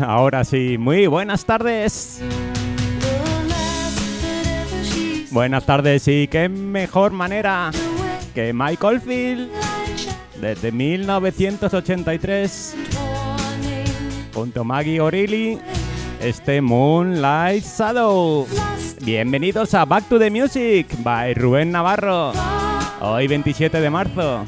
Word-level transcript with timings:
Ahora 0.00 0.44
sí, 0.44 0.76
muy 0.78 1.06
buenas 1.06 1.44
tardes. 1.44 2.22
Buenas 5.30 5.64
tardes 5.64 6.08
y 6.08 6.26
qué 6.26 6.48
mejor 6.48 7.12
manera 7.12 7.70
que 8.34 8.52
Michael 8.52 9.00
Field 9.00 9.48
desde 10.40 10.72
1983 10.72 12.76
junto 14.34 14.62
a 14.62 14.64
Maggie 14.64 15.00
O'Reilly 15.00 15.60
este 16.20 16.60
Moonlight 16.60 17.64
Shadow. 17.64 18.46
Bienvenidos 19.04 19.74
a 19.74 19.84
Back 19.84 20.08
to 20.08 20.18
the 20.18 20.30
Music 20.30 20.86
by 21.02 21.34
Rubén 21.34 21.72
Navarro. 21.72 22.32
Hoy 23.00 23.26
27 23.26 23.80
de 23.80 23.90
marzo. 23.90 24.44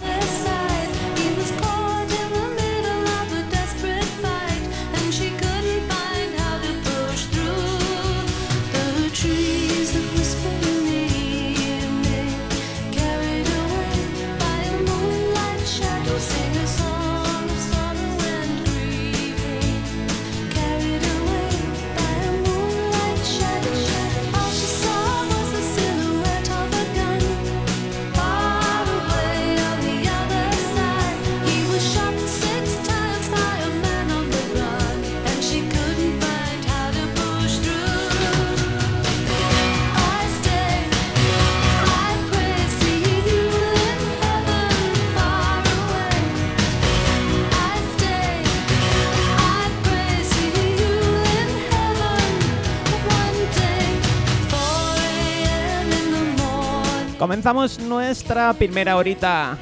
Comenzamos 57.43 57.81
nuestra 57.81 58.53
primera 58.53 58.97
horita 58.97 59.59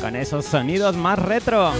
con 0.00 0.14
esos 0.14 0.44
sonidos 0.44 0.94
más 0.94 1.18
retro. 1.18 1.72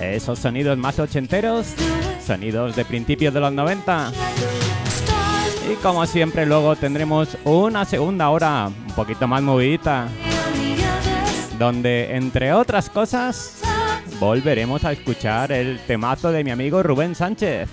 Esos 0.00 0.40
sonidos 0.40 0.76
más 0.76 0.98
ochenteros, 0.98 1.68
sonidos 2.26 2.74
de 2.74 2.84
principios 2.84 3.32
de 3.32 3.38
los 3.38 3.52
90. 3.52 4.10
Y 5.70 5.74
como 5.76 6.04
siempre 6.04 6.44
luego 6.46 6.74
tendremos 6.74 7.38
una 7.44 7.84
segunda 7.84 8.28
hora 8.28 8.66
un 8.66 8.94
poquito 8.96 9.28
más 9.28 9.40
movidita. 9.40 10.08
Donde 11.60 12.16
entre 12.16 12.52
otras 12.52 12.90
cosas 12.90 13.60
volveremos 14.18 14.82
a 14.84 14.90
escuchar 14.90 15.52
el 15.52 15.78
temazo 15.86 16.32
de 16.32 16.42
mi 16.42 16.50
amigo 16.50 16.82
Rubén 16.82 17.14
Sánchez. 17.14 17.68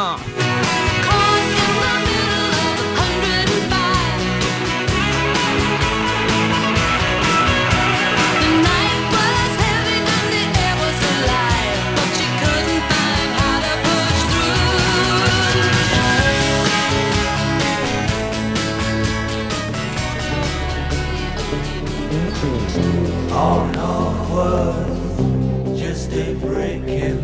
Was 24.35 25.81
just 25.81 26.13
a 26.13 26.35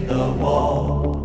the 0.06 0.32
wall. 0.38 1.19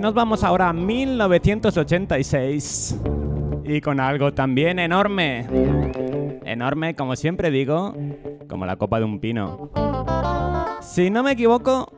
Nos 0.00 0.14
vamos 0.14 0.42
ahora 0.44 0.70
a 0.70 0.72
1986. 0.72 2.98
Y 3.64 3.82
con 3.82 4.00
algo 4.00 4.32
también 4.32 4.78
enorme. 4.78 5.44
Enorme, 6.46 6.96
como 6.96 7.16
siempre 7.16 7.50
digo, 7.50 7.94
como 8.48 8.64
la 8.64 8.76
copa 8.76 8.98
de 8.98 9.04
un 9.04 9.20
pino. 9.20 9.70
Si 10.80 11.10
no 11.10 11.22
me 11.22 11.32
equivoco, 11.32 11.92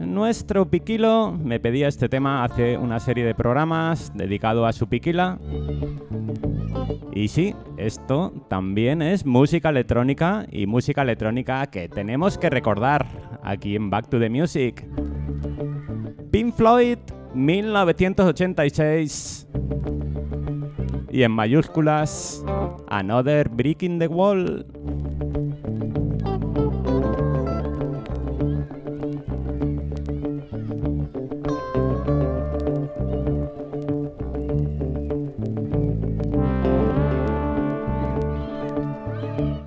nuestro 0.00 0.70
Piquilo 0.70 1.32
me 1.32 1.60
pedía 1.60 1.88
este 1.88 2.08
tema 2.08 2.42
hace 2.42 2.78
una 2.78 3.00
serie 3.00 3.26
de 3.26 3.34
programas 3.34 4.10
dedicado 4.14 4.64
a 4.64 4.72
su 4.72 4.88
Piquila. 4.88 5.38
Y 7.12 7.28
sí, 7.28 7.54
esto 7.76 8.32
también 8.48 9.02
es 9.02 9.26
música 9.26 9.68
electrónica 9.68 10.46
y 10.50 10.66
música 10.66 11.02
electrónica 11.02 11.66
que 11.66 11.90
tenemos 11.90 12.38
que 12.38 12.48
recordar 12.48 13.06
aquí 13.42 13.76
en 13.76 13.90
Back 13.90 14.08
to 14.08 14.18
the 14.18 14.30
Music. 14.30 14.86
Pink 16.30 16.54
Floyd 16.54 16.96
1986. 17.34 19.48
Y 21.10 21.22
en 21.22 21.32
mayúsculas, 21.32 22.44
Another 22.88 23.48
Brick 23.48 23.82
in 23.82 23.98
the 23.98 24.06
Wall. 24.06 24.66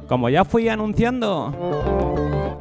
Como 0.08 0.30
ya 0.30 0.46
fui 0.46 0.70
anunciando, 0.70 1.54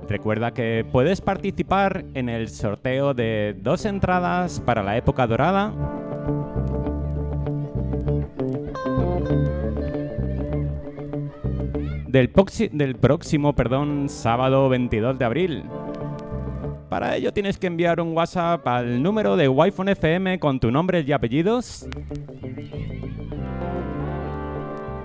Recuerda 0.08 0.52
que 0.52 0.84
puedes 0.90 1.20
participar 1.20 2.04
en 2.14 2.28
el 2.28 2.48
sorteo 2.48 3.14
de 3.14 3.56
dos 3.58 3.84
entradas 3.84 4.60
para 4.60 4.82
la 4.82 4.96
época 4.96 5.26
dorada. 5.26 5.72
Del, 12.08 12.28
próximo 12.96 13.54
perdón, 13.54 14.08
sábado 14.08 14.68
22 14.68 15.18
de 15.18 15.24
abril. 15.24 15.64
Para 16.88 17.16
ello 17.16 17.32
tienes 17.32 17.58
que 17.58 17.66
enviar 17.66 18.00
un 18.00 18.16
WhatsApp 18.16 18.64
al 18.68 19.02
número 19.02 19.36
de 19.36 19.48
Wi-Fi 19.48 19.90
FM 19.90 20.38
con 20.38 20.60
tu 20.60 20.70
nombre 20.70 21.02
y 21.04 21.10
apellidos 21.10 21.88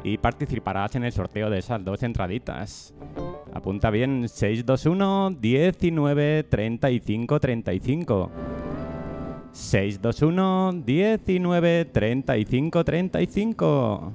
y 0.03 0.17
participarás 0.17 0.95
en 0.95 1.03
el 1.03 1.11
sorteo 1.11 1.49
de 1.49 1.59
esas 1.59 1.83
dos 1.83 2.03
entraditas. 2.03 2.93
Apunta 3.53 3.89
bien 3.89 4.27
621 4.29 5.37
19 5.41 6.45
35 6.49 7.39
35. 7.39 8.29
621 9.51 10.83
19 10.85 11.85
35 11.91 12.83
35. 12.83 14.13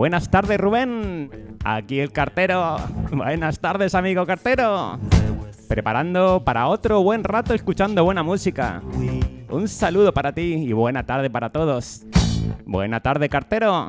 Buenas 0.00 0.30
tardes, 0.30 0.58
Rubén. 0.58 1.58
Aquí 1.62 2.00
el 2.00 2.10
cartero. 2.10 2.78
Buenas 3.12 3.58
tardes, 3.58 3.94
amigo 3.94 4.24
cartero. 4.24 4.98
Preparando 5.68 6.42
para 6.42 6.68
otro 6.68 7.02
buen 7.02 7.22
rato 7.22 7.52
escuchando 7.52 8.02
buena 8.02 8.22
música. 8.22 8.80
Un 9.50 9.68
saludo 9.68 10.14
para 10.14 10.32
ti 10.32 10.54
y 10.66 10.72
buena 10.72 11.04
tarde 11.04 11.28
para 11.28 11.50
todos. 11.50 12.06
Buena 12.64 13.00
tarde, 13.00 13.28
cartero. 13.28 13.88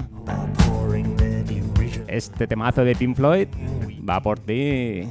Este 2.08 2.46
temazo 2.46 2.84
de 2.84 2.94
Pink 2.94 3.16
Floyd 3.16 3.48
va 4.08 4.20
por 4.20 4.38
ti. 4.38 5.08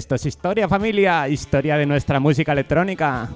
Esto 0.00 0.14
es 0.14 0.24
historia, 0.24 0.66
familia. 0.66 1.28
Historia 1.28 1.76
de 1.76 1.84
nuestra 1.84 2.18
música 2.20 2.52
electrónica. 2.52 3.28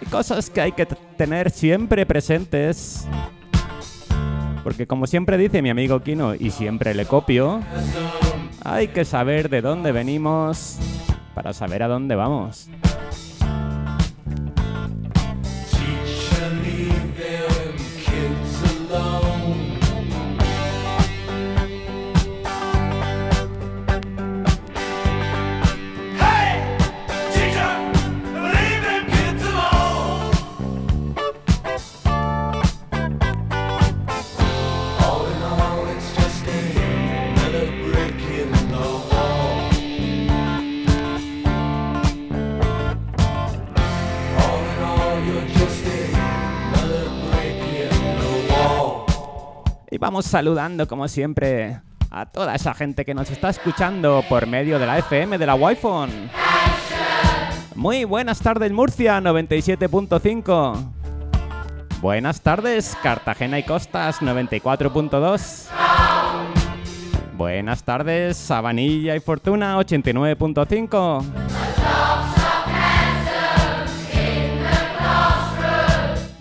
Y 0.00 0.06
cosas 0.06 0.50
que 0.50 0.60
hay 0.60 0.72
que 0.72 0.86
tener 0.86 1.52
siempre 1.52 2.04
presentes. 2.04 3.06
Porque 4.64 4.88
como 4.88 5.06
siempre 5.06 5.38
dice 5.38 5.62
mi 5.62 5.70
amigo 5.70 6.02
Kino, 6.02 6.34
y 6.34 6.50
siempre 6.50 6.94
le 6.94 7.06
copio, 7.06 7.60
hay 8.64 8.88
que 8.88 9.04
saber 9.04 9.48
de 9.50 9.62
dónde 9.62 9.92
venimos 9.92 10.78
para 11.32 11.52
saber 11.52 11.84
a 11.84 11.86
dónde 11.86 12.16
vamos. 12.16 12.68
Vamos 50.08 50.24
saludando 50.24 50.88
como 50.88 51.06
siempre 51.06 51.82
a 52.10 52.24
toda 52.24 52.54
esa 52.54 52.72
gente 52.72 53.04
que 53.04 53.12
nos 53.12 53.30
está 53.30 53.50
escuchando 53.50 54.24
por 54.26 54.46
medio 54.46 54.78
de 54.78 54.86
la 54.86 54.98
FM 55.00 55.36
de 55.36 55.44
la 55.44 55.54
Wi-Fi. 55.54 56.30
Muy 57.74 58.04
buenas 58.04 58.38
tardes 58.38 58.72
Murcia 58.72 59.20
97.5. 59.20 60.92
Buenas 62.00 62.40
tardes 62.40 62.96
Cartagena 63.02 63.58
y 63.58 63.64
Costas 63.64 64.22
94.2. 64.22 65.66
Buenas 67.36 67.82
tardes 67.82 68.38
Sabanilla 68.38 69.14
y 69.14 69.20
Fortuna 69.20 69.76
89.5. 69.76 71.77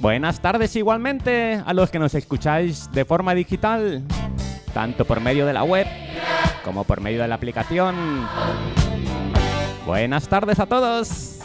Buenas 0.08 0.40
tardes 0.40 0.74
igualmente 0.78 1.62
a 1.66 1.74
los 1.74 1.92
que 1.92 2.00
nos 2.00 2.16
escucháis 2.16 2.90
de 2.94 3.04
forma 3.04 3.36
digital, 3.36 4.06
tanto 4.74 5.04
por 5.04 5.20
medio 5.20 5.46
de 5.46 5.52
la 5.52 5.66
web 5.66 5.86
como 6.64 6.86
por 6.86 7.02
medio 7.02 7.22
de 7.22 7.28
la 7.28 7.36
aplicación. 7.36 7.94
Buenas 9.86 10.30
tardes 10.30 10.60
a 10.60 10.66
todos. 10.66 11.37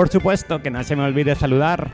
Por 0.00 0.08
supuesto 0.08 0.62
que 0.62 0.70
no 0.70 0.82
se 0.82 0.96
me 0.96 1.02
olvide 1.02 1.34
saludar 1.34 1.90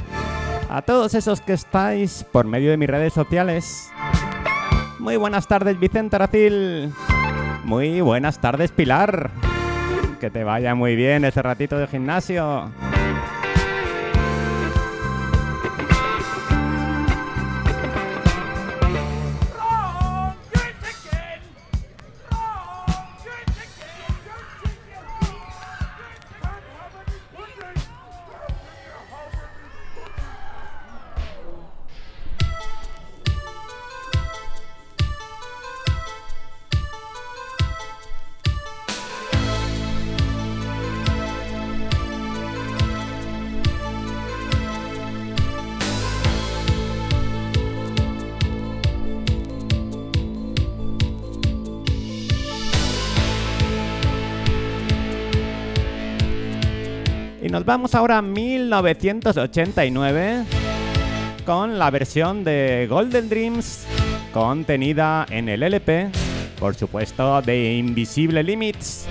a 0.70 0.80
todos 0.80 1.12
esos 1.14 1.40
que 1.40 1.54
estáis 1.54 2.24
por 2.30 2.46
medio 2.46 2.70
de 2.70 2.76
mis 2.76 2.88
redes 2.88 3.12
sociales. 3.12 3.90
Muy 5.00 5.16
buenas 5.16 5.48
tardes 5.48 5.76
Vicente 5.80 6.14
Aracil. 6.14 6.92
Muy 7.64 8.00
buenas 8.02 8.40
tardes 8.40 8.70
Pilar. 8.70 9.32
Que 10.20 10.30
te 10.30 10.44
vaya 10.44 10.76
muy 10.76 10.94
bien 10.94 11.24
ese 11.24 11.42
ratito 11.42 11.78
de 11.78 11.88
gimnasio. 11.88 12.70
Nos 57.56 57.64
vamos 57.64 57.94
ahora 57.94 58.18
a 58.18 58.22
1989 58.22 60.44
con 61.46 61.78
la 61.78 61.90
versión 61.90 62.44
de 62.44 62.86
Golden 62.86 63.30
Dreams 63.30 63.86
contenida 64.30 65.24
en 65.30 65.48
el 65.48 65.62
LP, 65.62 66.10
por 66.58 66.74
supuesto, 66.74 67.40
de 67.40 67.76
Invisible 67.76 68.42
Limits. 68.42 69.08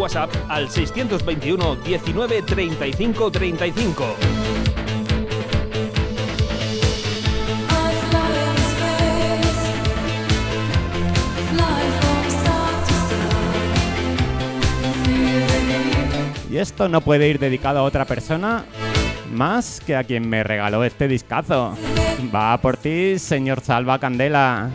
WhatsApp 0.00 0.30
al 0.48 0.70
621 0.70 1.76
19 1.84 2.42
35 2.42 3.30
35. 3.30 4.04
I 7.68 7.92
fly 8.08 8.32
in 8.40 8.56
space, 8.70 9.62
fly 11.50 11.82
from 12.00 12.20
star 12.30 12.72
to 12.86 12.94
star. 13.04 13.44
Feel 15.04 15.44
the 15.46 15.68
heat. 15.84 16.50
Y 16.50 16.56
esto 16.56 16.88
no 16.88 17.02
puede 17.02 17.28
ir 17.28 17.38
dedicado 17.38 17.80
a 17.80 17.82
otra 17.82 18.06
persona 18.06 18.64
más 19.30 19.80
que 19.86 19.96
a 19.96 20.04
quien 20.04 20.30
me 20.30 20.42
regaló 20.42 20.82
este 20.82 21.08
discazo. 21.08 21.76
Va 22.34 22.58
por 22.58 22.78
ti, 22.78 23.18
señor 23.18 23.60
Salva 23.60 23.98
Candela. 23.98 24.70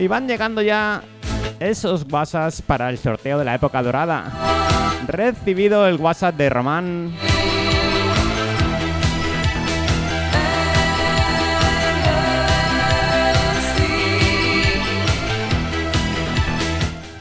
Y 0.00 0.08
van 0.08 0.26
llegando 0.26 0.62
ya 0.62 1.02
esos 1.60 2.06
WhatsApps 2.10 2.62
para 2.62 2.88
el 2.88 2.96
sorteo 2.96 3.38
de 3.38 3.44
la 3.44 3.54
época 3.54 3.82
dorada. 3.82 4.32
Recibido 5.06 5.86
el 5.86 5.96
WhatsApp 5.96 6.36
de 6.36 6.48
Román. 6.48 7.12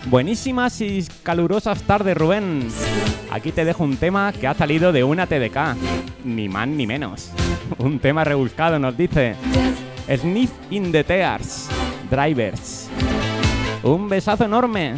Buenísimas 0.06 0.80
y 0.80 1.06
calurosas 1.22 1.84
tardes, 1.84 2.16
Rubén. 2.16 2.70
Aquí 3.30 3.52
te 3.52 3.66
dejo 3.66 3.84
un 3.84 3.98
tema 3.98 4.32
que 4.32 4.48
ha 4.48 4.54
salido 4.54 4.94
de 4.94 5.04
una 5.04 5.28
TDK. 5.28 5.76
Ni 6.24 6.48
más 6.48 6.70
ni 6.70 6.88
menos. 6.88 7.34
Un 7.78 8.00
tema 8.00 8.24
rebuscado, 8.24 8.80
nos 8.80 8.96
dice. 8.96 9.36
Sniff 10.08 10.52
in 10.70 10.94
the 10.94 11.04
Tears. 11.04 11.70
Drivers. 12.10 12.90
Un 13.84 14.10
besazo 14.10 14.46
enorme. 14.46 14.96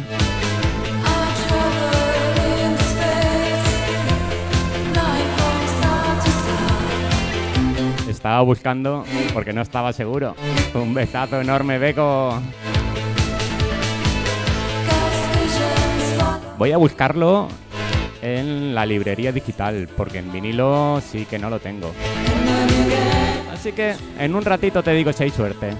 Estaba 8.08 8.40
buscando 8.42 9.04
porque 9.34 9.52
no 9.52 9.62
estaba 9.62 9.92
seguro. 9.92 10.34
Un 10.74 10.94
besazo 10.94 11.40
enorme, 11.40 11.78
Beco. 11.78 12.40
Voy 16.56 16.70
a 16.70 16.76
buscarlo 16.76 17.48
en 18.22 18.74
la 18.74 18.86
librería 18.86 19.32
digital 19.32 19.88
porque 19.96 20.18
en 20.18 20.30
vinilo 20.30 21.00
sí 21.00 21.26
que 21.26 21.38
no 21.38 21.50
lo 21.50 21.58
tengo. 21.58 21.92
Así 23.52 23.72
que 23.72 23.94
en 24.18 24.34
un 24.34 24.44
ratito 24.44 24.82
te 24.82 24.92
digo 24.92 25.12
si 25.12 25.24
hay 25.24 25.30
suerte. 25.30 25.72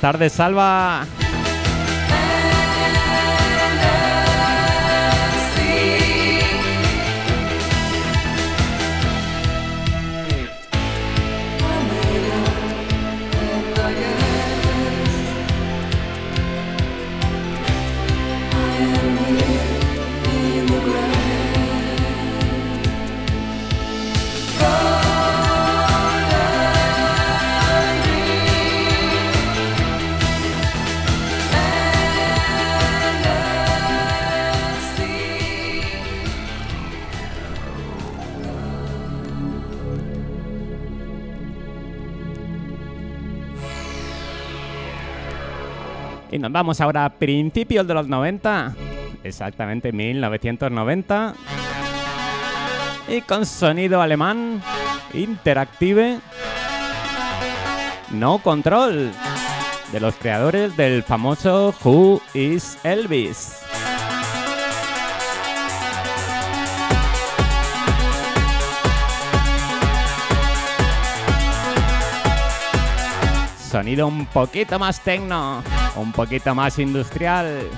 Tardes, 0.00 0.32
Salva. 0.32 1.19
Y 46.30 46.38
nos 46.38 46.52
vamos 46.52 46.80
ahora 46.80 47.04
a 47.04 47.10
principios 47.10 47.86
de 47.86 47.94
los 47.94 48.06
90, 48.06 48.74
exactamente 49.24 49.92
1990. 49.92 51.34
Y 53.08 53.20
con 53.22 53.44
sonido 53.44 54.00
alemán, 54.00 54.62
interactive, 55.12 56.20
no 58.10 58.38
control, 58.38 59.10
de 59.92 60.00
los 60.00 60.14
creadores 60.14 60.76
del 60.76 61.02
famoso 61.02 61.74
Who 61.82 62.20
is 62.34 62.78
Elvis. 62.84 63.59
Sonido 73.70 74.08
un 74.08 74.26
poquito 74.26 74.80
más 74.80 74.98
tecno, 74.98 75.62
un 75.94 76.10
poquito 76.10 76.56
más 76.56 76.76
industrial. 76.80 77.70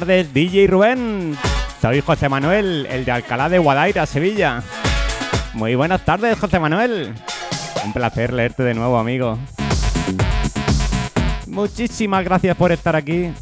Tardes, 0.00 0.34
DJ 0.34 0.66
Rubén. 0.66 1.34
Soy 1.80 2.02
José 2.02 2.28
Manuel, 2.28 2.86
el 2.90 3.06
de 3.06 3.12
Alcalá 3.12 3.48
de 3.48 3.56
Guadaira, 3.56 4.04
Sevilla. 4.04 4.62
Muy 5.54 5.74
buenas 5.74 6.04
tardes, 6.04 6.38
José 6.38 6.60
Manuel. 6.60 7.14
Un 7.82 7.94
placer 7.94 8.30
leerte 8.34 8.62
de 8.62 8.74
nuevo, 8.74 8.98
amigo. 8.98 9.38
Muchísimas 11.46 12.22
gracias 12.24 12.54
por 12.58 12.72
estar 12.72 12.94
aquí. 12.94 13.32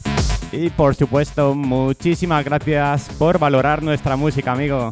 Y 0.52 0.70
por 0.70 0.94
supuesto, 0.94 1.56
muchísimas 1.56 2.44
gracias 2.44 3.08
por 3.18 3.40
valorar 3.40 3.82
nuestra 3.82 4.14
música, 4.14 4.52
amigo. 4.52 4.90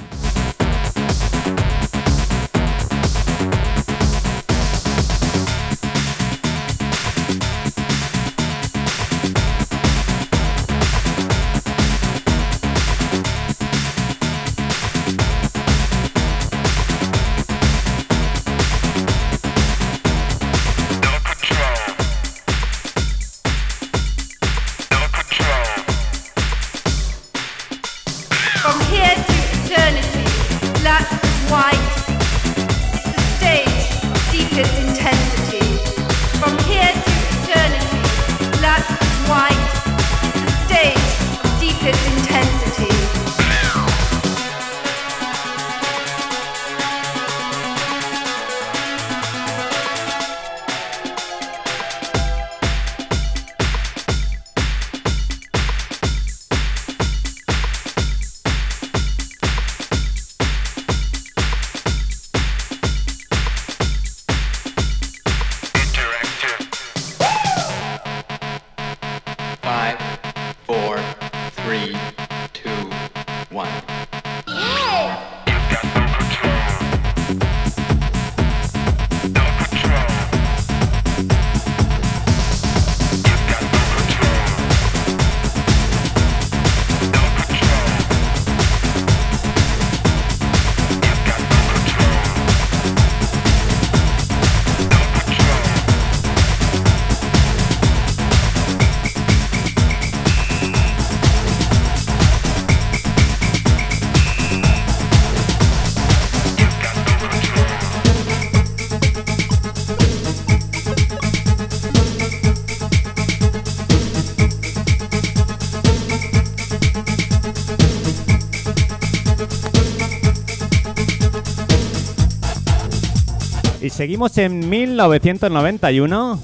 Seguimos 123.93 124.39
en 124.39 124.69
1991 124.71 126.41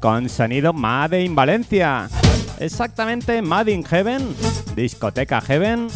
con 0.00 0.28
sonido 0.28 0.72
Made 0.72 1.22
in 1.22 1.34
Valencia. 1.34 2.08
Exactamente 2.58 3.40
Made 3.40 3.72
in 3.72 3.84
Heaven, 3.84 4.34
discoteca 4.74 5.40
Heaven. 5.40 5.88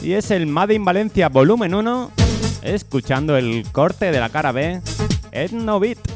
Y 0.00 0.12
es 0.12 0.30
el 0.30 0.46
Made 0.46 0.74
in 0.74 0.84
Valencia 0.84 1.28
volumen 1.28 1.74
1, 1.74 2.12
escuchando 2.62 3.36
el 3.36 3.66
corte 3.72 4.12
de 4.12 4.20
la 4.20 4.28
cara 4.28 4.52
B, 4.52 4.80
Etno 5.32 5.80
Beat. 5.80 6.15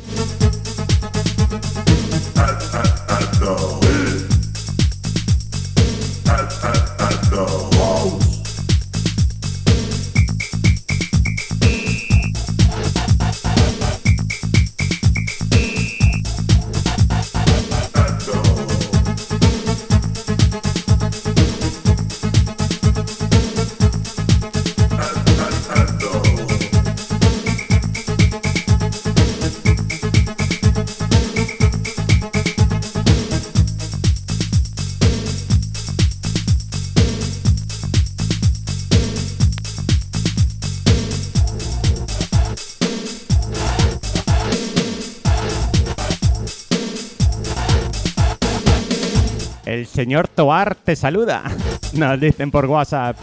Señor 50.10 50.26
Toar 50.26 50.74
te 50.74 50.96
saluda. 50.96 51.44
Nos 51.92 52.18
dicen 52.18 52.50
por 52.50 52.66
WhatsApp. 52.66 53.16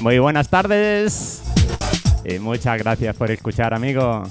Muy 0.00 0.18
buenas 0.18 0.48
tardes. 0.48 1.44
Y 2.24 2.40
muchas 2.40 2.76
gracias 2.76 3.14
por 3.14 3.30
escuchar, 3.30 3.72
amigo. 3.72 4.24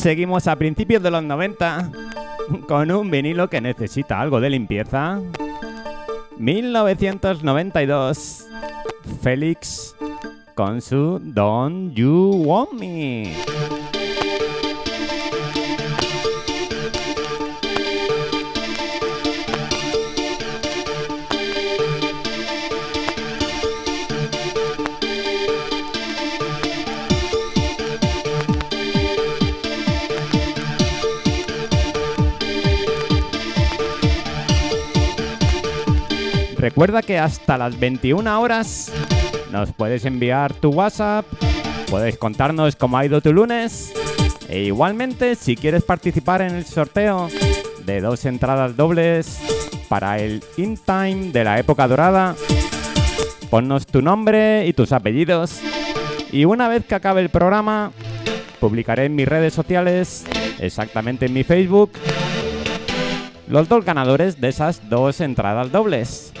Seguimos 0.00 0.46
a 0.46 0.56
principios 0.56 1.02
de 1.02 1.10
los 1.10 1.22
90 1.22 1.90
con 2.66 2.90
un 2.90 3.10
vinilo 3.10 3.50
que 3.50 3.60
necesita 3.60 4.18
algo 4.18 4.40
de 4.40 4.48
limpieza. 4.48 5.20
1992. 6.38 8.46
Félix 9.20 9.94
con 10.54 10.80
su 10.80 11.20
Don't 11.22 11.92
You 11.92 12.30
Want 12.46 12.72
Me. 12.72 13.34
Recuerda 36.60 37.00
que 37.00 37.18
hasta 37.18 37.56
las 37.56 37.80
21 37.80 38.38
horas 38.38 38.92
nos 39.50 39.72
puedes 39.72 40.04
enviar 40.04 40.52
tu 40.52 40.68
WhatsApp, 40.68 41.24
puedes 41.88 42.18
contarnos 42.18 42.76
cómo 42.76 42.98
ha 42.98 43.06
ido 43.06 43.22
tu 43.22 43.32
lunes 43.32 43.94
e 44.46 44.64
igualmente 44.64 45.36
si 45.36 45.56
quieres 45.56 45.84
participar 45.84 46.42
en 46.42 46.54
el 46.54 46.66
sorteo 46.66 47.30
de 47.86 48.02
dos 48.02 48.26
entradas 48.26 48.76
dobles 48.76 49.40
para 49.88 50.18
el 50.18 50.44
In 50.58 50.76
Time 50.76 51.32
de 51.32 51.44
la 51.44 51.58
época 51.58 51.88
dorada, 51.88 52.36
ponnos 53.48 53.86
tu 53.86 54.02
nombre 54.02 54.66
y 54.66 54.74
tus 54.74 54.92
apellidos 54.92 55.62
y 56.30 56.44
una 56.44 56.68
vez 56.68 56.84
que 56.84 56.94
acabe 56.94 57.22
el 57.22 57.30
programa 57.30 57.90
publicaré 58.60 59.06
en 59.06 59.16
mis 59.16 59.26
redes 59.26 59.54
sociales, 59.54 60.26
exactamente 60.58 61.24
en 61.24 61.32
mi 61.32 61.42
Facebook, 61.42 61.92
los 63.48 63.66
dos 63.66 63.82
ganadores 63.82 64.42
de 64.42 64.48
esas 64.48 64.90
dos 64.90 65.22
entradas 65.22 65.72
dobles. 65.72 66.34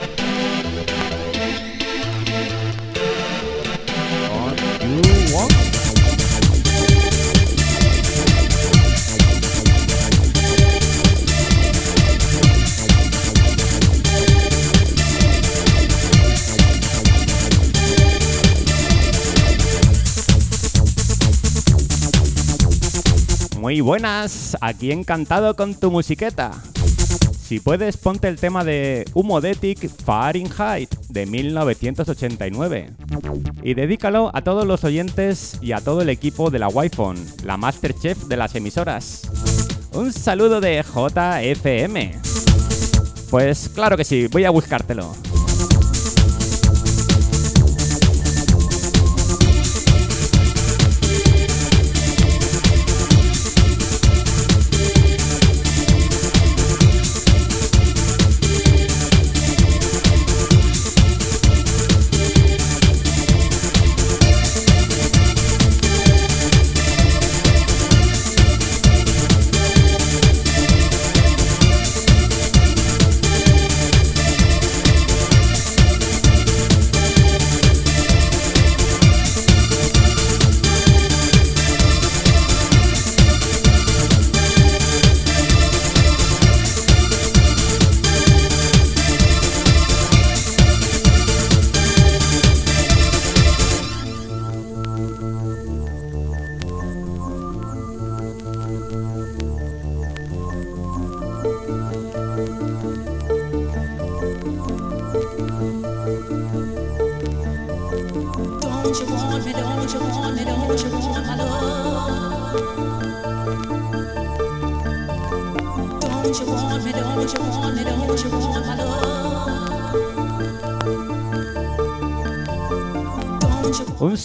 Muy 23.70 23.82
buenas, 23.82 24.56
aquí 24.60 24.90
encantado 24.90 25.54
con 25.54 25.76
tu 25.76 25.92
musiqueta. 25.92 26.50
Si 27.40 27.60
puedes, 27.60 27.96
ponte 27.98 28.26
el 28.26 28.34
tema 28.34 28.64
de 28.64 29.04
Humodetic 29.14 29.88
Fahrenheit 29.88 30.92
de 31.08 31.24
1989 31.26 32.90
y 33.62 33.74
dedícalo 33.74 34.32
a 34.34 34.42
todos 34.42 34.66
los 34.66 34.82
oyentes 34.82 35.56
y 35.62 35.70
a 35.70 35.80
todo 35.80 36.02
el 36.02 36.08
equipo 36.08 36.50
de 36.50 36.58
la 36.58 36.66
Wi-Fi, 36.66 37.44
la 37.44 37.56
Masterchef 37.56 38.24
de 38.24 38.36
las 38.36 38.56
emisoras. 38.56 39.30
Un 39.92 40.12
saludo 40.12 40.60
de 40.60 40.82
JFM. 40.82 42.18
Pues 43.30 43.68
claro 43.72 43.96
que 43.96 44.02
sí, 44.02 44.26
voy 44.26 44.46
a 44.46 44.50
buscártelo. 44.50 45.14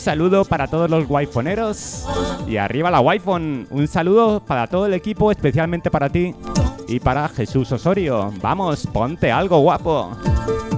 Saludo 0.06 0.46
para 0.46 0.68
todos 0.68 0.88
los 0.88 1.10
waifoneros 1.10 2.06
y 2.48 2.58
arriba 2.58 2.92
la 2.92 3.02
Wi-Fi. 3.02 3.66
Un 3.72 3.88
saludo 3.88 4.40
para 4.40 4.68
todo 4.68 4.86
el 4.86 4.94
equipo, 4.94 5.32
especialmente 5.32 5.90
para 5.90 6.10
ti 6.10 6.36
y 6.88 7.00
para 7.00 7.28
Jesús 7.28 7.72
Osorio. 7.72 8.32
Vamos, 8.40 8.86
ponte 8.86 9.32
algo 9.32 9.58
guapo. 9.62 10.16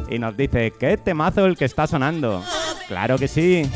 Y 0.09 0.17
nos 0.17 0.37
dice, 0.37 0.71
¿qué 0.79 0.95
temazo 0.95 1.45
el 1.45 1.57
que 1.57 1.65
está 1.65 1.87
sonando? 1.87 2.41
Claro 2.87 3.17
que 3.17 3.27
sí. 3.27 3.69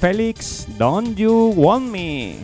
Félix, 0.00 0.66
Don't 0.76 1.16
You 1.16 1.54
Want 1.56 1.90
Me. 1.90 2.36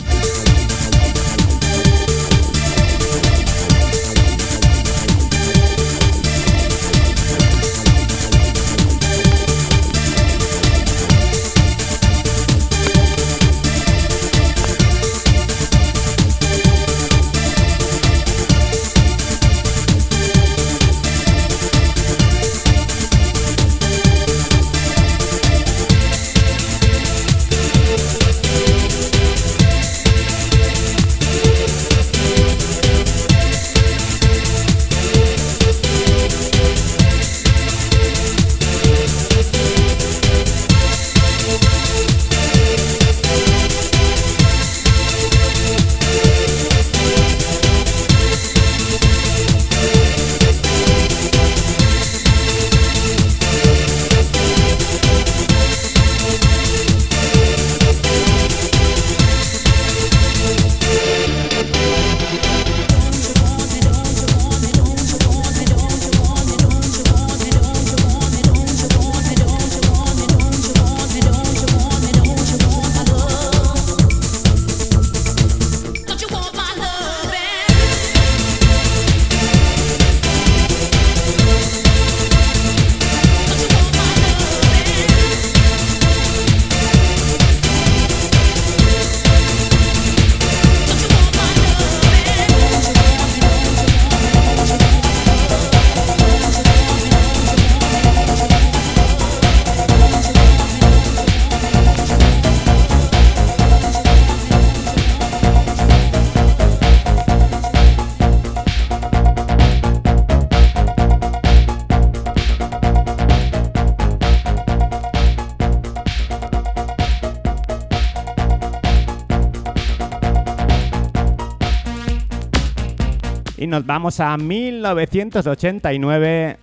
Nos 123.70 123.86
vamos 123.86 124.20
a 124.20 124.36
1989 124.36 126.58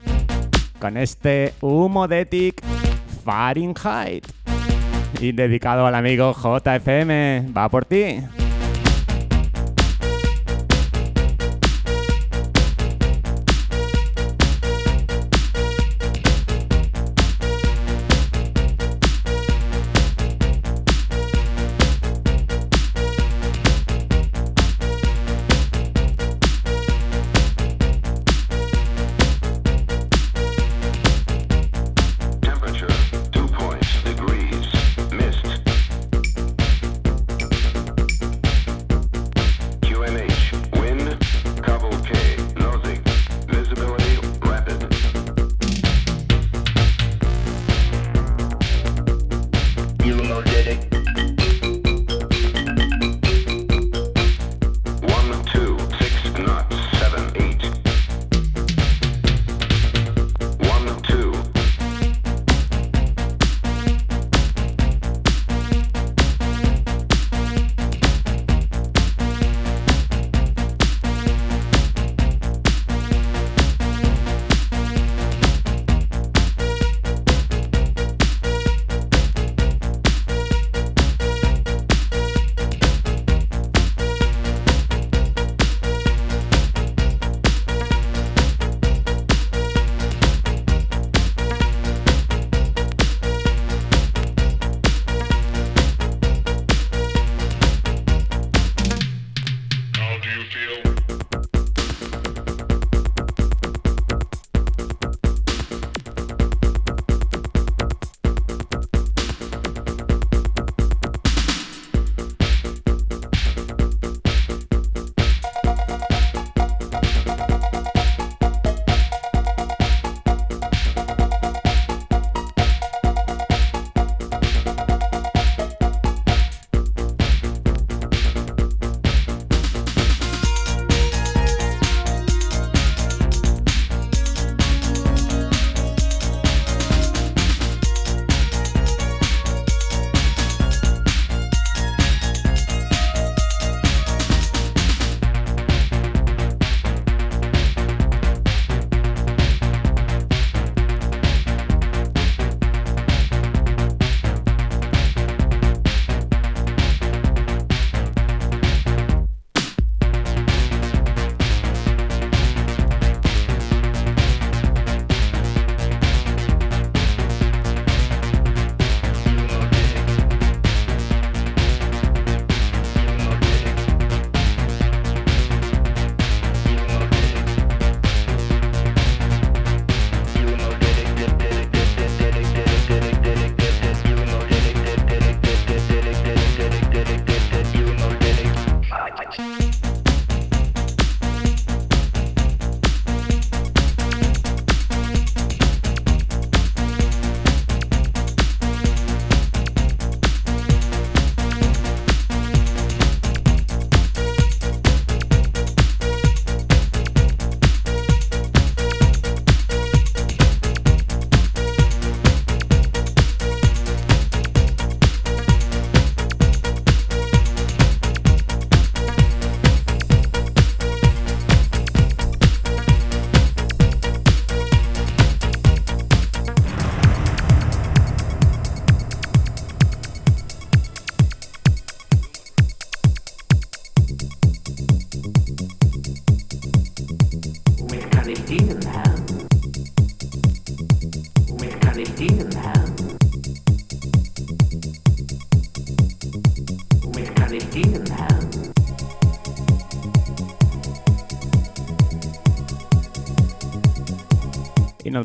con 0.78 0.98
este 0.98 1.54
Humodetic 1.62 2.62
Fahrenheit. 3.24 4.28
Y 5.22 5.32
dedicado 5.32 5.88
al 5.88 5.96
amigo 5.96 6.36
JFM. 6.36 7.54
Va 7.56 7.70
por 7.70 7.86
ti. 7.86 8.20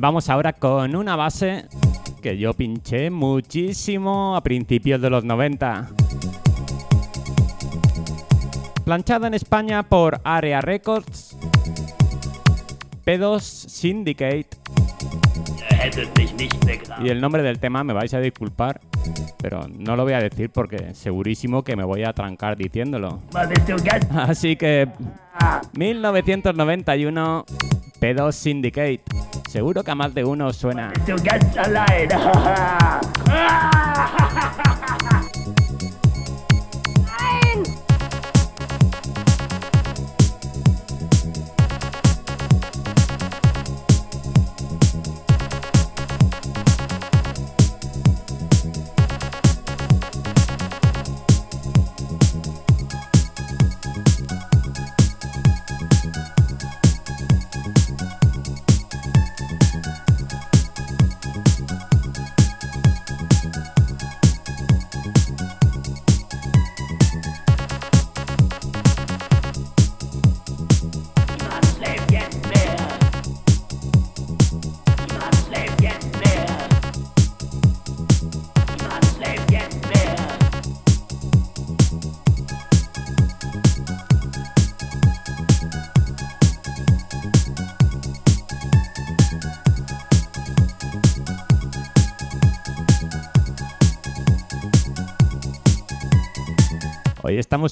Vamos 0.03 0.29
ahora 0.29 0.53
con 0.53 0.97
una 0.97 1.15
base 1.15 1.67
que 2.21 2.37
yo 2.37 2.55
pinché 2.55 3.09
muchísimo 3.09 4.35
a 4.35 4.41
principios 4.41 5.01
de 5.01 5.09
los 5.09 5.23
90. 5.23 5.91
Planchada 8.85 9.29
en 9.29 9.35
España 9.35 9.85
por 9.85 10.21
Area 10.25 10.61
Records, 10.61 11.37
P2 13.07 13.41
Syndicate. 13.41 14.49
Y 17.01 17.09
el 17.09 17.21
nombre 17.21 17.45
del 17.45 17.61
tema 17.61 17.85
me 17.85 17.93
vais 17.93 18.13
a 18.13 18.19
disculpar, 18.19 18.81
pero 19.41 19.69
no 19.69 19.95
lo 19.95 20.03
voy 20.03 20.15
a 20.15 20.21
decir 20.21 20.51
porque 20.51 20.95
segurísimo 20.95 21.63
que 21.63 21.77
me 21.77 21.85
voy 21.85 22.03
a 22.03 22.13
trancar 22.13 22.57
diciéndolo. 22.57 23.21
Así 24.11 24.57
que 24.57 24.89
1991 25.75 27.45
P2 28.03 28.33
Syndicate. 28.33 29.01
Seguro 29.49 29.85
que 29.85 29.93
a 29.93 29.95
más 29.95 30.13
de 30.13 30.25
uno 30.25 30.53
suena. 30.53 30.93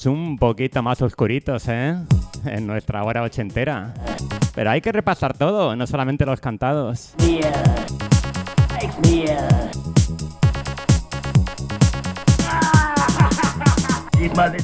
un 0.05 0.37
poquito 0.37 0.81
más 0.81 1.01
oscuritos, 1.01 1.67
¿eh? 1.67 1.97
En 2.45 2.65
nuestra 2.65 3.03
hora 3.03 3.23
ochentera. 3.23 3.93
Pero 4.55 4.69
hay 4.69 4.79
que 4.79 4.91
repasar 4.91 5.37
todo, 5.37 5.75
no 5.75 5.85
solamente 5.85 6.25
los 6.25 6.39
cantados. 6.39 7.13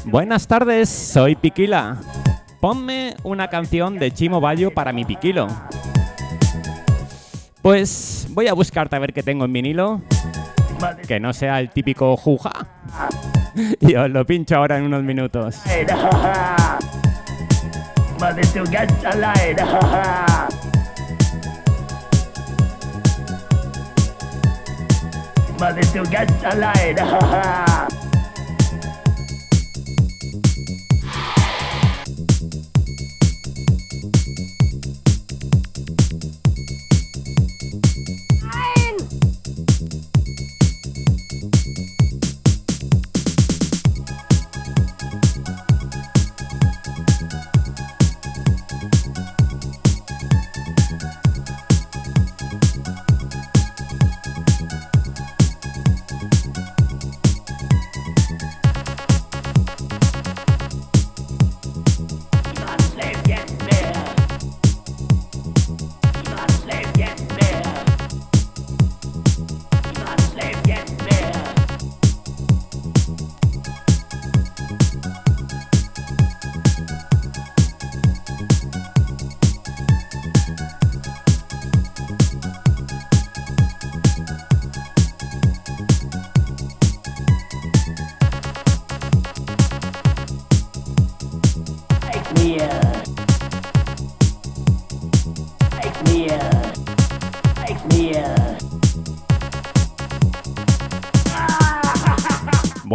Buenas 0.06 0.48
tardes, 0.48 0.88
soy 0.88 1.36
Piquila. 1.36 1.98
Ponme 2.62 3.16
una 3.24 3.50
canción 3.50 4.00
de 4.00 4.12
Chimo 4.12 4.40
Bayo 4.40 4.74
para 4.74 4.94
mi 4.94 5.04
Piquilo. 5.04 5.48
Pues 7.62 8.28
voy 8.30 8.48
a 8.48 8.54
buscarte 8.54 8.96
a 8.96 9.00
ver 9.00 9.12
qué 9.12 9.24
tengo 9.24 9.44
en 9.44 9.52
vinilo. 9.52 10.02
Que 11.06 11.20
no 11.20 11.34
sea 11.34 11.60
el 11.60 11.70
típico 11.70 12.16
juja. 12.16 12.77
Y 13.80 13.95
os 13.95 14.10
lo 14.10 14.26
pincho 14.26 14.55
ahora 14.55 14.78
en 14.78 14.84
unos 14.86 15.03
minutos. 15.03 15.62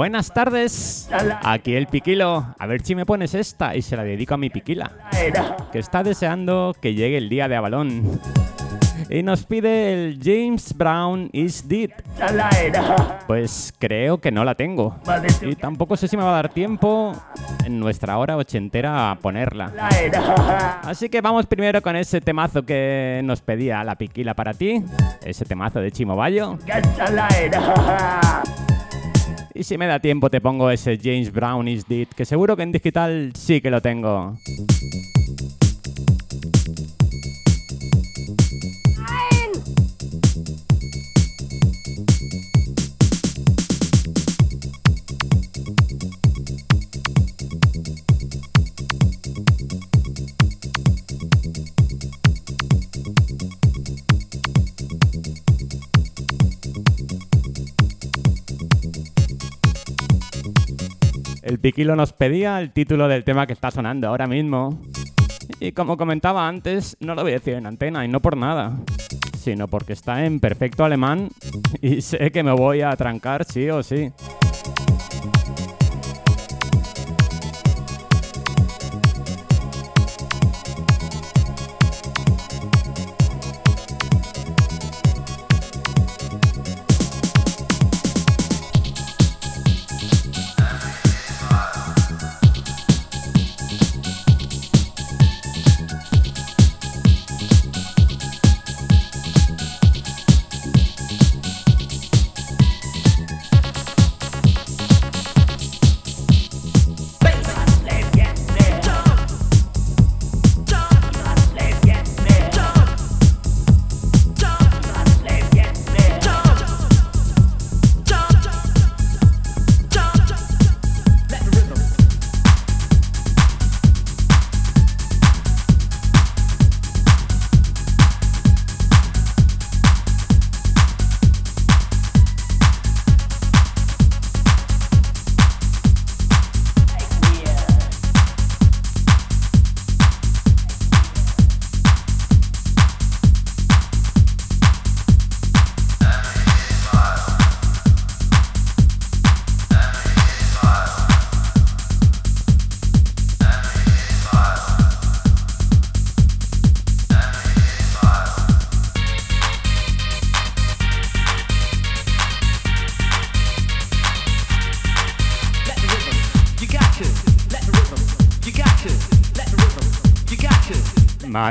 Buenas 0.03 0.35
tardes. 0.35 1.09
Aquí 1.45 1.77
el 1.77 1.87
Piquilo. 1.87 2.57
A 2.59 2.67
ver 2.67 2.83
si 2.83 2.97
me 2.97 3.07
pones 3.07 3.37
esta 3.37 3.77
y 3.77 3.83
se 3.83 3.97
la 3.97 4.03
dedico 4.03 4.35
a 4.35 4.37
mi 4.37 4.51
Piquila. 4.51 4.91
Que 5.71 5.79
está 5.79 6.03
deseando 6.03 6.75
que 6.83 6.95
llegue 6.95 7.19
el 7.19 7.29
día 7.29 7.47
de 7.47 7.55
Avalón. 7.55 8.21
Y 9.09 9.23
nos 9.23 9.47
pide 9.47 9.93
el 9.93 10.19
James 10.21 10.77
Brown 10.77 11.31
is 11.33 11.69
Dead. 11.69 11.91
Pues 13.29 13.73
creo 13.79 14.21
que 14.21 14.33
no 14.33 14.45
la 14.45 14.57
tengo. 14.57 14.97
Y 15.41 15.55
tampoco 15.55 15.97
sé 15.97 16.09
si 16.09 16.17
me 16.17 16.25
va 16.25 16.31
a 16.31 16.35
dar 16.35 16.49
tiempo 16.49 17.13
en 17.65 17.79
nuestra 17.79 18.19
hora 18.19 18.37
ochentera 18.37 19.13
a 19.13 19.15
ponerla. 19.15 19.71
Así 20.83 21.11
que 21.11 21.21
vamos 21.21 21.47
primero 21.47 21.81
con 21.81 21.95
ese 21.95 22.21
temazo 22.21 22.65
que 22.65 23.21
nos 23.23 23.41
pedía 23.41 23.85
la 23.85 23.95
Piquila 23.95 24.35
para 24.35 24.53
ti. 24.53 24.83
Ese 25.25 25.45
temazo 25.45 25.79
de 25.79 25.93
Chimo 25.93 26.17
Bayo. 26.17 26.59
Y 29.55 29.65
si 29.65 29.77
me 29.77 29.87
da 29.87 30.01
tiempo 30.01 30.31
te 30.31 30.41
pongo 30.41 30.71
ese 30.71 30.99
James 31.03 31.31
Brown 31.31 31.69
is 31.69 31.87
Dead, 31.87 32.09
que 32.09 32.25
seguro 32.25 32.57
que 32.57 32.63
en 32.63 32.73
digital 32.73 33.33
sí 33.35 33.61
que 33.61 33.71
lo 33.71 33.81
tengo. 33.83 34.37
El 61.63 61.71
Piquilo 61.71 61.95
nos 61.95 62.13
pedía 62.13 62.61
el 62.61 62.73
título 62.73 63.07
del 63.07 63.23
tema 63.23 63.47
que 63.47 63.53
está 63.53 63.71
sonando 63.71 64.09
ahora 64.09 64.27
mismo. 64.27 64.81
Y 65.61 65.71
como 65.71 65.97
comentaba 65.97 66.49
antes, 66.49 66.97
no 66.99 67.15
lo 67.15 67.23
voy 67.23 67.31
a 67.31 67.35
decir 67.35 67.55
en 67.55 67.67
antena 67.67 68.05
y 68.05 68.09
no 68.09 68.19
por 68.19 68.37
nada, 68.37 68.81
sino 69.39 69.69
porque 69.69 69.93
está 69.93 70.27
en 70.27 70.41
perfecto 70.41 70.85
alemán 70.85 71.29
y 71.81 72.01
sé 72.01 72.33
que 72.33 72.43
me 72.43 72.51
voy 72.51 72.81
a 72.81 72.91
trancar 72.97 73.45
sí 73.45 73.71
o 73.71 73.81
sí. 73.85 74.11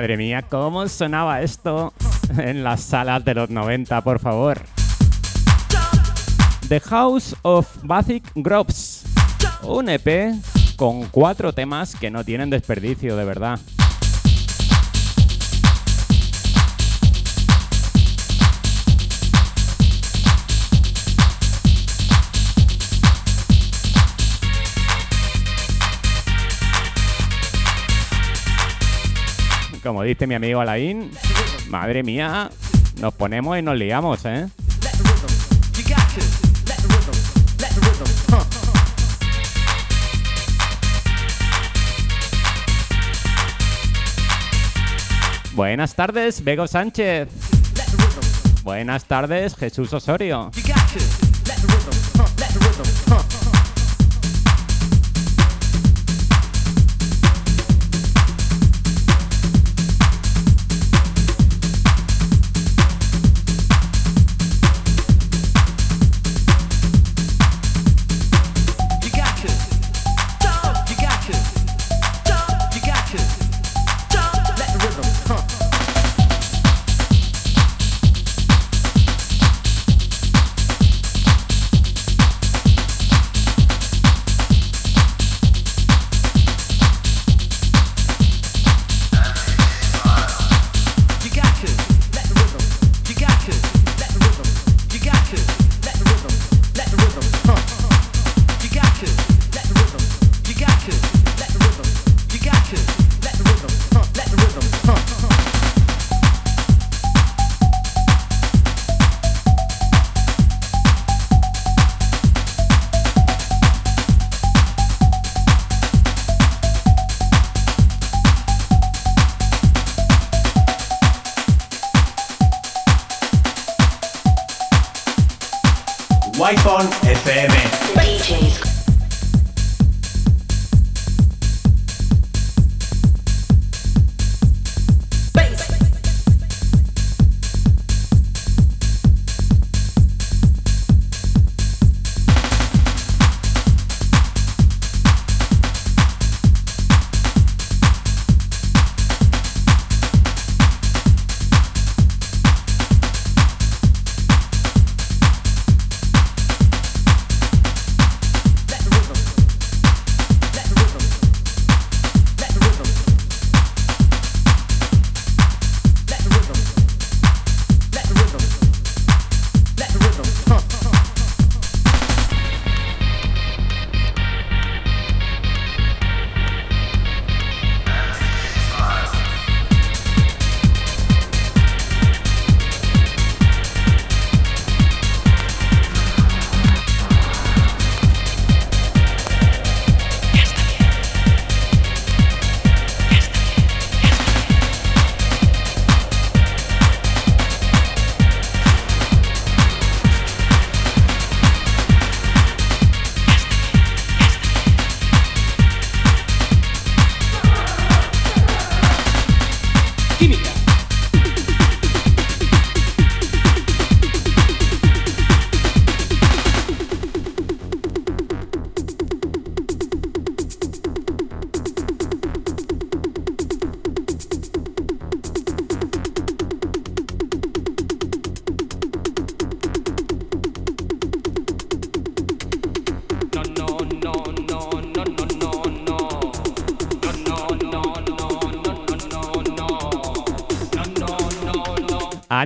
Madre 0.01 0.17
mía, 0.17 0.41
¿cómo 0.41 0.87
sonaba 0.87 1.43
esto 1.43 1.93
en 2.35 2.63
las 2.63 2.81
salas 2.81 3.23
de 3.23 3.35
los 3.35 3.51
90, 3.51 4.01
por 4.01 4.17
favor? 4.17 4.59
The 6.67 6.79
House 6.79 7.35
of 7.43 7.67
Basic 7.83 8.23
Groves. 8.33 9.03
Un 9.61 9.89
EP 9.89 10.33
con 10.75 11.03
cuatro 11.09 11.53
temas 11.53 11.95
que 11.95 12.09
no 12.09 12.23
tienen 12.23 12.49
desperdicio, 12.49 13.15
de 13.15 13.25
verdad. 13.25 13.59
Como 29.83 30.03
dice 30.03 30.27
mi 30.27 30.35
amigo 30.35 30.61
Alain, 30.61 31.09
madre 31.69 32.03
mía, 32.03 32.51
nos 32.99 33.13
ponemos 33.15 33.57
y 33.57 33.61
nos 33.63 33.75
liamos, 33.75 34.25
¿eh? 34.25 34.47
Buenas 45.53 45.95
tardes, 45.95 46.43
Bego 46.43 46.67
Sánchez. 46.67 47.27
Buenas 48.63 49.05
tardes, 49.05 49.55
Jesús 49.55 49.91
Osorio. 49.93 50.51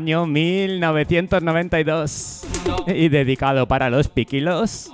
Año 0.06 0.28
1992. 0.28 2.44
Y 2.86 3.10
dedicado 3.10 3.68
para 3.68 3.90
los 3.90 4.08
piquilos. 4.08 4.92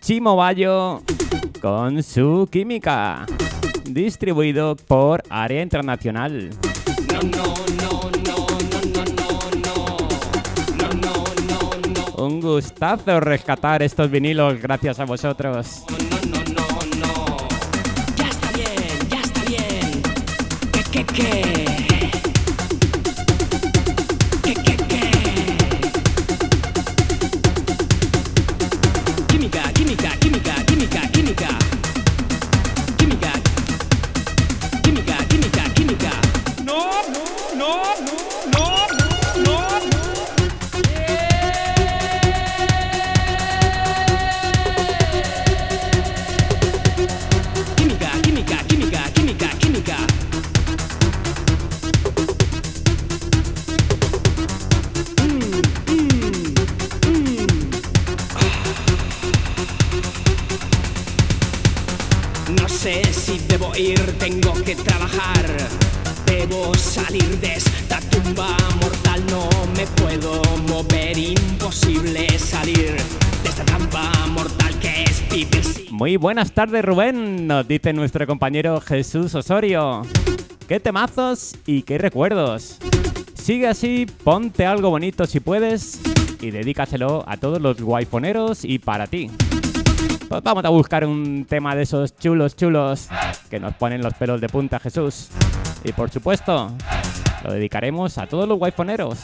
Chimo 0.00 0.34
Bayo 0.34 1.02
con 1.60 2.02
su 2.02 2.48
química. 2.50 3.26
Distribuido 3.84 4.76
por 4.76 5.22
Área 5.28 5.60
Internacional. 5.60 6.48
Un 12.16 12.40
gustazo 12.40 13.20
rescatar 13.20 13.82
estos 13.82 14.10
vinilos 14.10 14.58
gracias 14.62 14.98
a 15.00 15.04
vosotros. 15.04 15.84
Buenas 76.18 76.52
tardes, 76.52 76.84
Rubén, 76.84 77.46
nos 77.46 77.66
dice 77.66 77.92
nuestro 77.92 78.26
compañero 78.26 78.80
Jesús 78.80 79.34
Osorio. 79.34 80.02
Qué 80.66 80.80
temazos 80.80 81.56
y 81.64 81.82
qué 81.82 81.96
recuerdos. 81.98 82.78
Sigue 83.34 83.68
así, 83.68 84.06
ponte 84.24 84.66
algo 84.66 84.90
bonito 84.90 85.26
si 85.26 85.40
puedes 85.40 86.00
y 86.40 86.50
dedícaselo 86.50 87.24
a 87.26 87.36
todos 87.36 87.60
los 87.60 87.80
guayfoneros 87.80 88.64
y 88.64 88.78
para 88.78 89.06
ti. 89.06 89.30
Pues 90.28 90.42
vamos 90.42 90.64
a 90.64 90.68
buscar 90.68 91.06
un 91.06 91.46
tema 91.48 91.74
de 91.74 91.82
esos 91.82 92.14
chulos, 92.16 92.56
chulos 92.56 93.08
que 93.48 93.60
nos 93.60 93.74
ponen 93.74 94.02
los 94.02 94.14
pelos 94.14 94.40
de 94.40 94.48
punta, 94.48 94.78
Jesús. 94.80 95.28
Y 95.84 95.92
por 95.92 96.10
supuesto, 96.10 96.72
lo 97.44 97.52
dedicaremos 97.52 98.18
a 98.18 98.26
todos 98.26 98.48
los 98.48 98.58
guayfoneros 98.58 99.20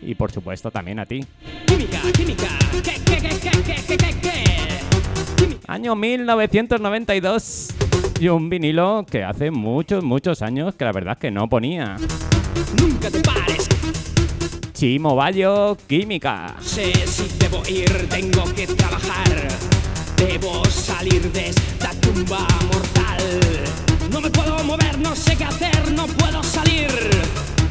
y 0.00 0.14
por 0.14 0.30
supuesto 0.30 0.70
también 0.70 1.00
a 1.00 1.06
ti. 1.06 1.24
química, 1.66 2.00
química. 2.12 2.48
¿Qué, 2.82 2.92
qué, 3.04 3.98
qué, 4.20 4.53
Año 5.66 5.96
1992 5.96 7.68
y 8.20 8.28
un 8.28 8.50
vinilo 8.50 9.06
que 9.10 9.24
hace 9.24 9.50
muchos, 9.50 10.04
muchos 10.04 10.42
años 10.42 10.74
que 10.74 10.84
la 10.84 10.92
verdad 10.92 11.14
es 11.14 11.18
que 11.18 11.30
no 11.30 11.48
ponía. 11.48 11.96
Nunca 12.78 13.10
te 13.10 13.20
pares. 13.20 13.68
Chimo 14.74 15.16
Bayo, 15.16 15.76
Química. 15.86 16.54
sé 16.60 16.92
si 17.06 17.28
debo 17.38 17.62
ir, 17.66 18.08
tengo 18.08 18.44
que 18.54 18.66
trabajar. 18.66 19.48
Debo 20.18 20.64
salir 20.66 21.32
de 21.32 21.48
esta 21.48 21.90
tumba 22.00 22.46
mortal. 22.70 23.22
No 24.10 24.20
me 24.20 24.30
puedo 24.30 24.62
mover, 24.64 24.98
no 24.98 25.16
sé 25.16 25.34
qué 25.36 25.44
hacer, 25.44 25.92
no 25.92 26.06
puedo 26.06 26.42
salir 26.42 26.88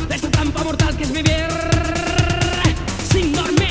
de 0.10 0.16
esta 0.16 0.32
trampa 0.32 0.64
mortal 0.64 0.98
que 0.98 1.04
es 1.04 1.12
vivir 1.12 1.48
sin 3.12 3.32
dormir. 3.34 3.63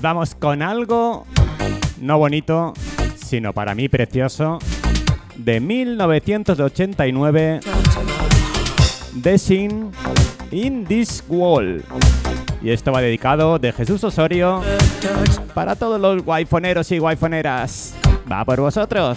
Vamos 0.00 0.34
con 0.34 0.62
algo 0.62 1.26
no 2.00 2.18
bonito, 2.18 2.72
sino 3.16 3.52
para 3.52 3.74
mí 3.74 3.88
precioso, 3.88 4.58
de 5.36 5.60
1989, 5.60 7.60
Dancing 9.14 9.90
in 10.50 10.84
This 10.86 11.24
Wall. 11.28 11.84
Y 12.62 12.70
esto 12.70 12.92
va 12.92 13.00
dedicado 13.00 13.58
de 13.58 13.72
Jesús 13.72 14.04
Osorio 14.04 14.62
para 15.54 15.74
todos 15.76 16.00
los 16.00 16.24
guayfoneros 16.24 16.90
y 16.92 16.98
guayfoneras. 16.98 17.94
Va 18.30 18.44
por 18.44 18.60
vosotros. 18.60 19.16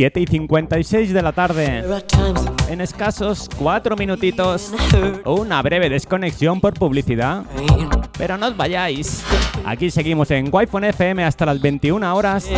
7 0.00 0.18
y 0.18 0.26
56 0.26 1.12
de 1.12 1.20
la 1.20 1.32
tarde. 1.32 1.84
En 2.70 2.80
escasos 2.80 3.50
4 3.58 3.96
minutitos, 3.96 4.72
una 5.26 5.60
breve 5.60 5.90
desconexión 5.90 6.58
por 6.58 6.72
publicidad. 6.72 7.42
Pero 8.16 8.38
no 8.38 8.46
os 8.46 8.56
vayáis. 8.56 9.22
Aquí 9.62 9.90
seguimos 9.90 10.30
en 10.30 10.48
Wi-Fi 10.50 10.86
FM 10.86 11.22
hasta 11.22 11.44
las 11.44 11.60
21 11.60 12.16
horas. 12.16 12.48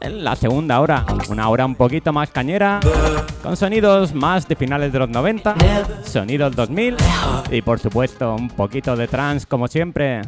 En 0.00 0.24
la 0.24 0.34
segunda 0.36 0.80
hora, 0.80 1.04
una 1.28 1.50
hora 1.50 1.66
un 1.66 1.74
poquito 1.74 2.14
más 2.14 2.30
cañera, 2.30 2.80
con 3.42 3.58
sonidos 3.58 4.14
más 4.14 4.48
de 4.48 4.56
finales 4.56 4.90
de 4.90 5.00
los 5.00 5.10
90, 5.10 5.56
sonidos 6.02 6.56
2000 6.56 6.96
y 7.50 7.60
por 7.60 7.78
supuesto 7.78 8.34
un 8.34 8.48
poquito 8.48 8.96
de 8.96 9.06
trance 9.06 9.46
como 9.46 9.68
siempre. 9.68 10.22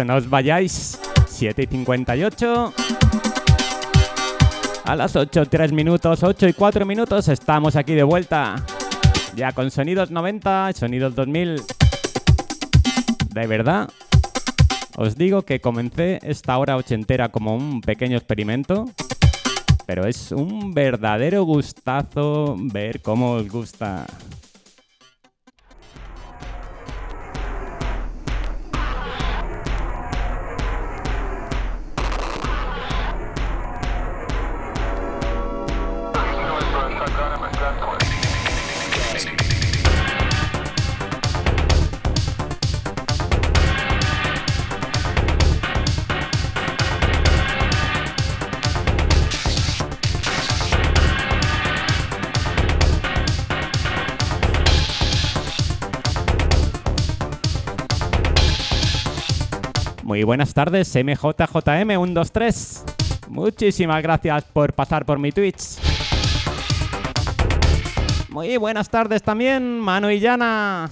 Dicho, 0.00 0.04
no 0.06 0.16
os 0.16 0.30
vayáis. 0.30 0.98
7 1.28 1.62
y 1.62 1.66
58. 1.66 2.72
A 4.84 4.96
las 4.96 5.14
8, 5.14 5.46
3 5.46 5.72
minutos, 5.72 6.22
8 6.22 6.48
y 6.48 6.52
4 6.54 6.86
minutos 6.86 7.28
estamos 7.28 7.76
aquí 7.76 7.92
de 7.94 8.02
vuelta. 8.02 8.64
Ya 9.36 9.52
con 9.52 9.70
sonidos 9.70 10.10
90, 10.10 10.72
sonidos 10.72 11.14
2000. 11.14 11.62
De 13.34 13.46
verdad, 13.46 13.90
os 14.96 15.16
digo 15.16 15.42
que 15.42 15.60
comencé 15.60 16.18
esta 16.22 16.56
hora 16.56 16.76
ochentera 16.76 17.28
como 17.28 17.54
un 17.54 17.82
pequeño 17.82 18.16
experimento. 18.16 18.86
Pero 19.84 20.06
es 20.06 20.32
un 20.32 20.72
verdadero 20.72 21.44
gustazo 21.44 22.56
ver 22.58 23.02
cómo 23.02 23.32
os 23.32 23.48
gusta. 23.50 24.06
Muy 60.20 60.26
buenas 60.26 60.52
tardes, 60.52 60.94
MJJM123. 60.96 63.30
Muchísimas 63.30 64.02
gracias 64.02 64.44
por 64.52 64.74
pasar 64.74 65.06
por 65.06 65.18
mi 65.18 65.32
Twitch. 65.32 65.78
Muy 68.28 68.58
buenas 68.58 68.90
tardes 68.90 69.22
también, 69.22 69.80
Manu 69.80 70.10
y 70.10 70.20
Yana. 70.20 70.90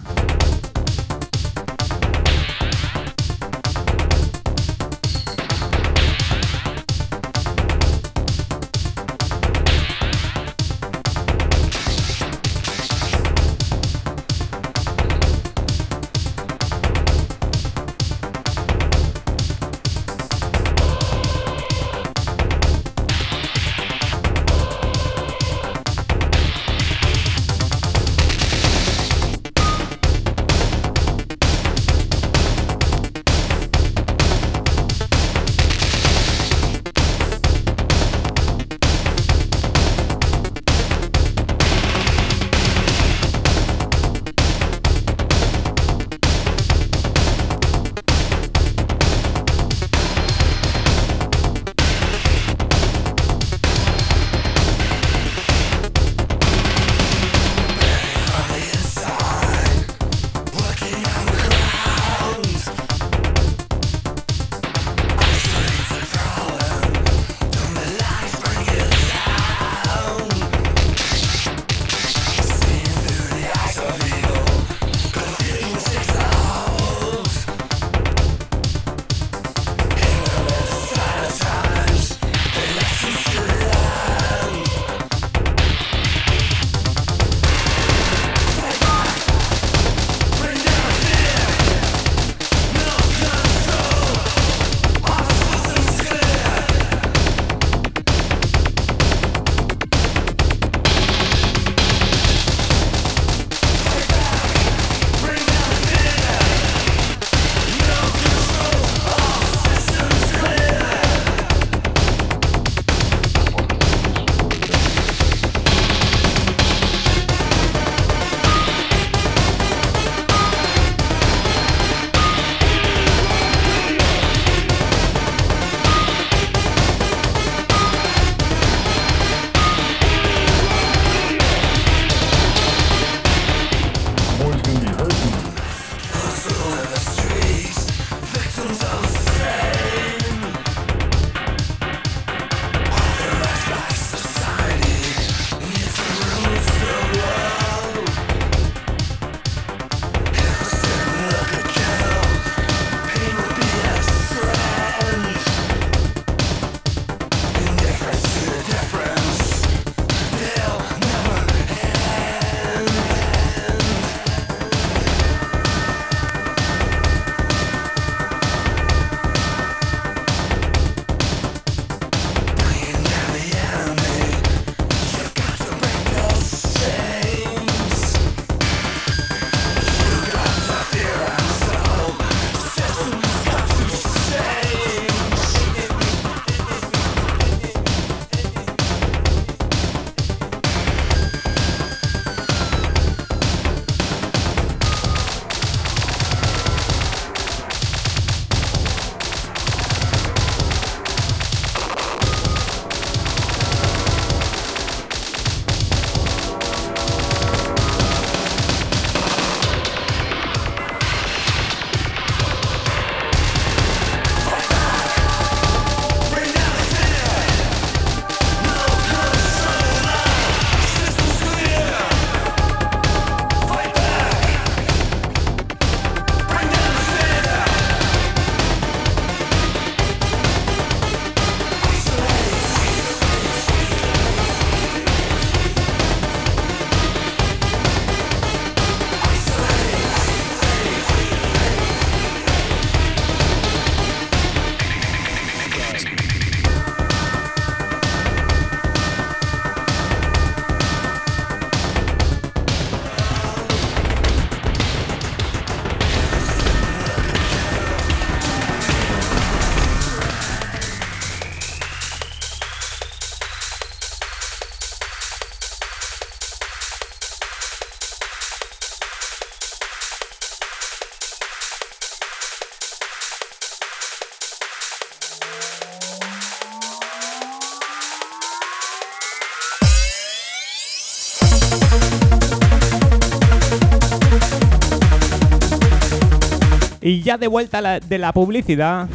Y 287.08 287.22
ya 287.22 287.38
de 287.38 287.46
vuelta 287.46 288.00
de 288.00 288.18
la 288.18 288.34
publicidad, 288.34 289.08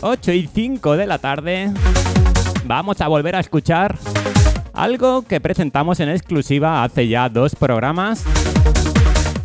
8 0.00 0.30
y 0.30 0.46
5 0.46 0.96
de 0.96 1.08
la 1.08 1.18
tarde, 1.18 1.72
vamos 2.66 3.00
a 3.00 3.08
volver 3.08 3.34
a 3.34 3.40
escuchar 3.40 3.98
algo 4.72 5.22
que 5.22 5.40
presentamos 5.40 5.98
en 5.98 6.08
exclusiva 6.08 6.84
hace 6.84 7.08
ya 7.08 7.28
dos 7.28 7.56
programas 7.56 8.22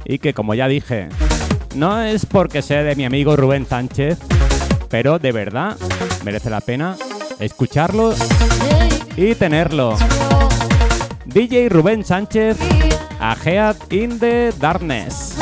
y 0.05 0.19
que 0.19 0.35
como 0.35 0.53
ya 0.53 0.67
dije, 0.67 1.09
no 1.73 1.99
es 1.99 2.27
porque 2.27 2.61
sea 2.61 2.83
de 2.83 2.95
mi 2.95 3.03
amigo 3.03 3.35
Rubén 3.35 3.65
Sánchez, 3.65 4.19
pero 4.91 5.17
de 5.17 5.31
verdad 5.31 5.75
merece 6.23 6.51
la 6.51 6.61
pena 6.61 6.95
escucharlo 7.39 8.13
y 9.15 9.33
tenerlo. 9.33 9.97
DJ 11.25 11.69
Rubén 11.69 12.05
Sánchez, 12.05 12.59
a 13.19 13.35
Head 13.43 13.75
in 13.89 14.19
the 14.19 14.53
Darkness. 14.59 15.36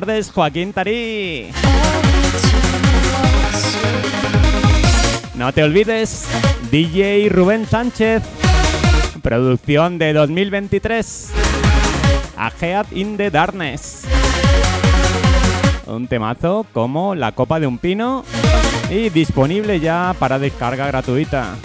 tardes, 0.00 0.30
Joaquín 0.30 0.72
Tarí. 0.72 1.50
No 5.34 5.52
te 5.52 5.62
olvides, 5.62 6.26
DJ 6.70 7.28
Rubén 7.28 7.66
Sánchez. 7.66 8.22
Producción 9.20 9.98
de 9.98 10.14
2023. 10.14 11.32
A 12.34 12.50
Head 12.62 12.86
in 12.92 13.18
the 13.18 13.30
Darkness. 13.30 14.04
Un 15.86 16.08
temazo 16.08 16.64
como 16.72 17.14
la 17.14 17.32
copa 17.32 17.60
de 17.60 17.66
un 17.66 17.76
pino 17.76 18.24
y 18.90 19.10
disponible 19.10 19.80
ya 19.80 20.14
para 20.18 20.38
descarga 20.38 20.86
gratuita. 20.86 21.56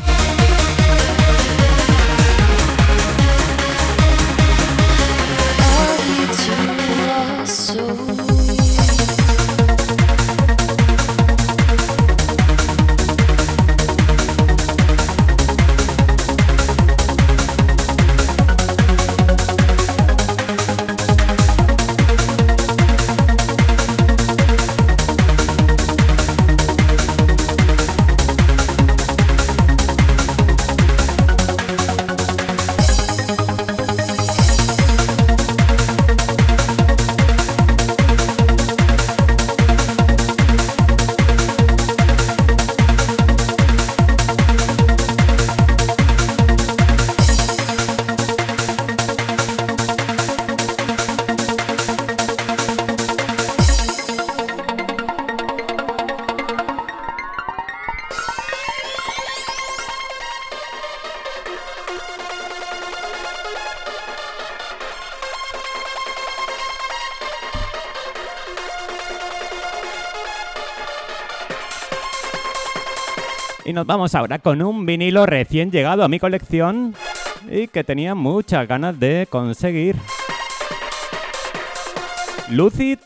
Nos 73.76 73.86
vamos 73.86 74.16
ahora 74.16 74.40
con 74.40 74.62
un 74.62 74.86
vinilo 74.86 75.26
recién 75.26 75.70
llegado 75.70 76.06
a 76.06 76.08
mi 76.08 76.18
colección 76.18 76.96
y 77.52 77.68
que 77.68 77.84
tenía 77.84 78.16
muchas 78.16 78.66
ganas 78.70 78.98
de 78.98 79.28
conseguir. 79.30 79.98
Lucid 82.50 83.00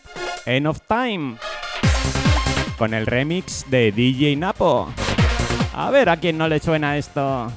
End 0.46 0.68
of 0.68 0.80
Time 0.88 1.38
con 2.78 2.94
el 2.94 3.08
remix 3.08 3.66
de 3.72 3.92
DJ 3.92 4.36
Napo. 4.36 4.90
A 5.74 5.90
ver 5.90 6.08
a 6.08 6.18
quién 6.18 6.38
no 6.38 6.48
le 6.48 6.60
suena 6.60 6.98
esto. 6.98 7.52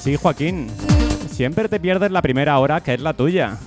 Sí, 0.00 0.16
Joaquín, 0.16 0.68
siempre 1.30 1.68
te 1.68 1.78
pierdes 1.78 2.10
la 2.10 2.22
primera 2.22 2.58
hora 2.58 2.80
que 2.80 2.94
es 2.94 3.00
la 3.00 3.12
tuya. 3.12 3.58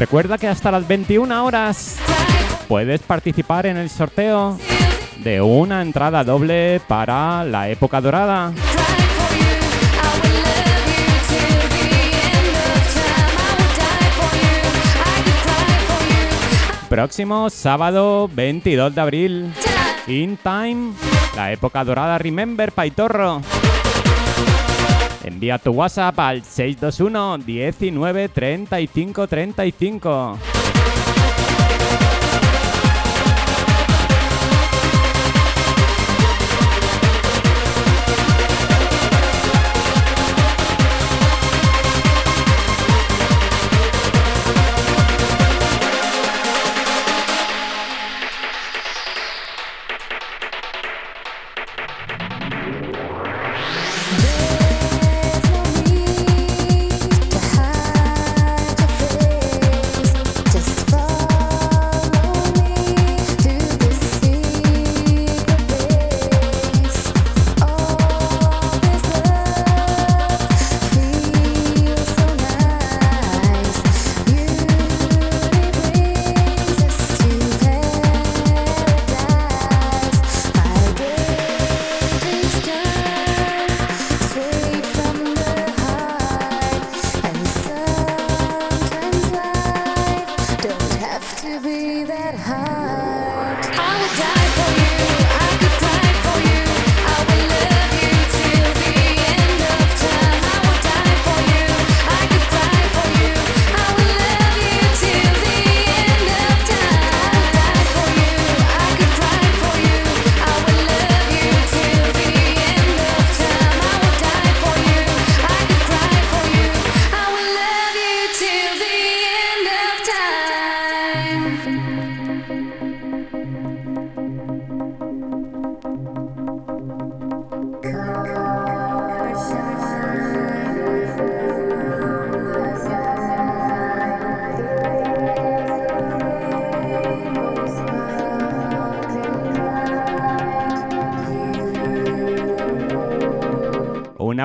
Recuerda 0.00 0.38
que 0.38 0.48
hasta 0.48 0.70
las 0.70 0.88
21 0.88 1.44
horas 1.44 1.98
puedes 2.68 3.02
participar 3.02 3.66
en 3.66 3.76
el 3.76 3.90
sorteo 3.90 4.56
de 5.22 5.42
una 5.42 5.82
entrada 5.82 6.24
doble 6.24 6.80
para 6.88 7.44
la 7.44 7.68
época 7.68 8.00
dorada. 8.00 8.50
Próximo 16.88 17.50
sábado 17.50 18.30
22 18.32 18.94
de 18.94 19.00
abril. 19.02 19.52
In 20.06 20.38
Time, 20.38 20.94
la 21.36 21.52
época 21.52 21.84
dorada 21.84 22.16
Remember 22.16 22.72
Paitorro. 22.72 23.42
Envía 25.24 25.58
tu 25.58 25.72
WhatsApp 25.72 26.18
al 26.18 26.42
621 26.42 27.38
19 27.38 28.28
35 28.28 29.26
35. 29.26 30.59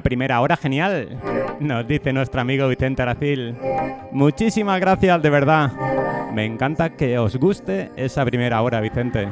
Primera 0.06 0.40
hora 0.40 0.56
genial, 0.56 1.20
nos 1.60 1.88
dice 1.88 2.14
nuestro 2.14 2.40
amigo 2.40 2.68
Vicente 2.68 3.02
Aracil. 3.02 3.56
Muchísimas 4.12 4.80
gracias, 4.80 5.20
de 5.20 5.30
verdad. 5.32 5.72
Me 6.32 6.46
encanta 6.46 6.92
que 6.92 7.18
os 7.18 7.36
guste 7.38 7.90
esa 7.96 8.24
primera 8.24 8.62
hora, 8.62 8.82
Vicente. 8.82 9.28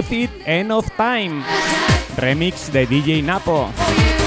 The 0.00 0.14
Lucid 0.14 0.30
End 0.46 0.72
of 0.72 0.88
Time, 0.96 1.42
remix 2.16 2.70
de 2.72 2.86
DJ 2.86 3.22
Napo. 3.22 4.19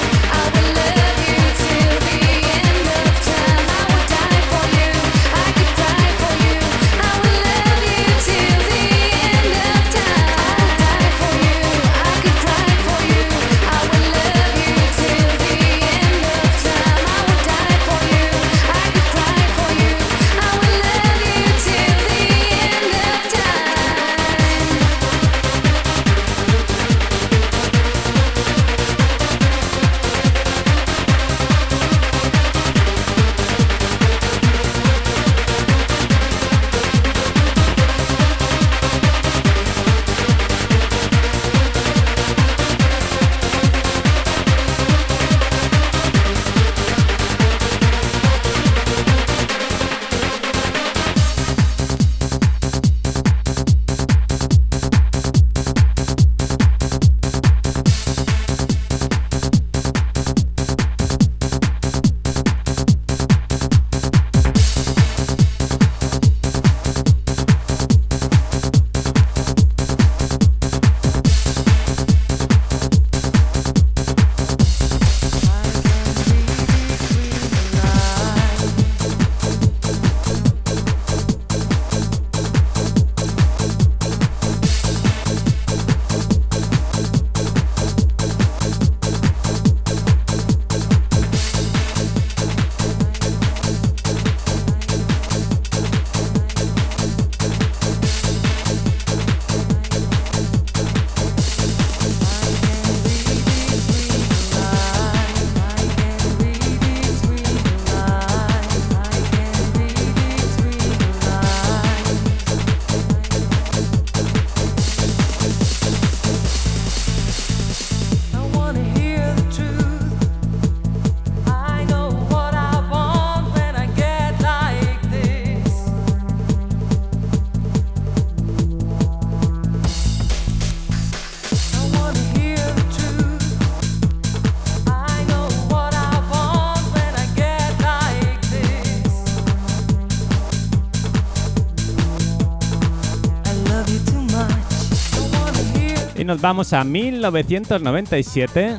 Vamos 146.43 146.73
a 146.73 146.83
1997 146.83 148.77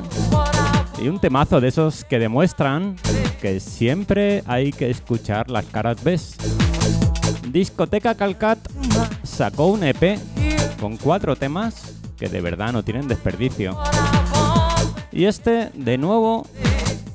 y 1.01 1.07
un 1.07 1.19
temazo 1.19 1.59
de 1.59 1.69
esos 1.69 2.05
que 2.05 2.19
demuestran 2.19 2.95
que 3.41 3.59
siempre 3.59 4.43
hay 4.45 4.71
que 4.71 4.91
escuchar 4.91 5.49
las 5.49 5.65
caras 5.65 6.03
B. 6.03 6.19
Discoteca 7.49 8.13
Calcat 8.13 8.59
sacó 9.23 9.65
un 9.65 9.83
EP 9.83 10.19
con 10.79 10.95
cuatro 10.97 11.35
temas 11.35 11.95
que 12.19 12.29
de 12.29 12.39
verdad 12.39 12.71
no 12.71 12.83
tienen 12.83 13.07
desperdicio. 13.07 13.75
Y 15.11 15.25
este, 15.25 15.71
de 15.73 15.97
nuevo, 15.97 16.45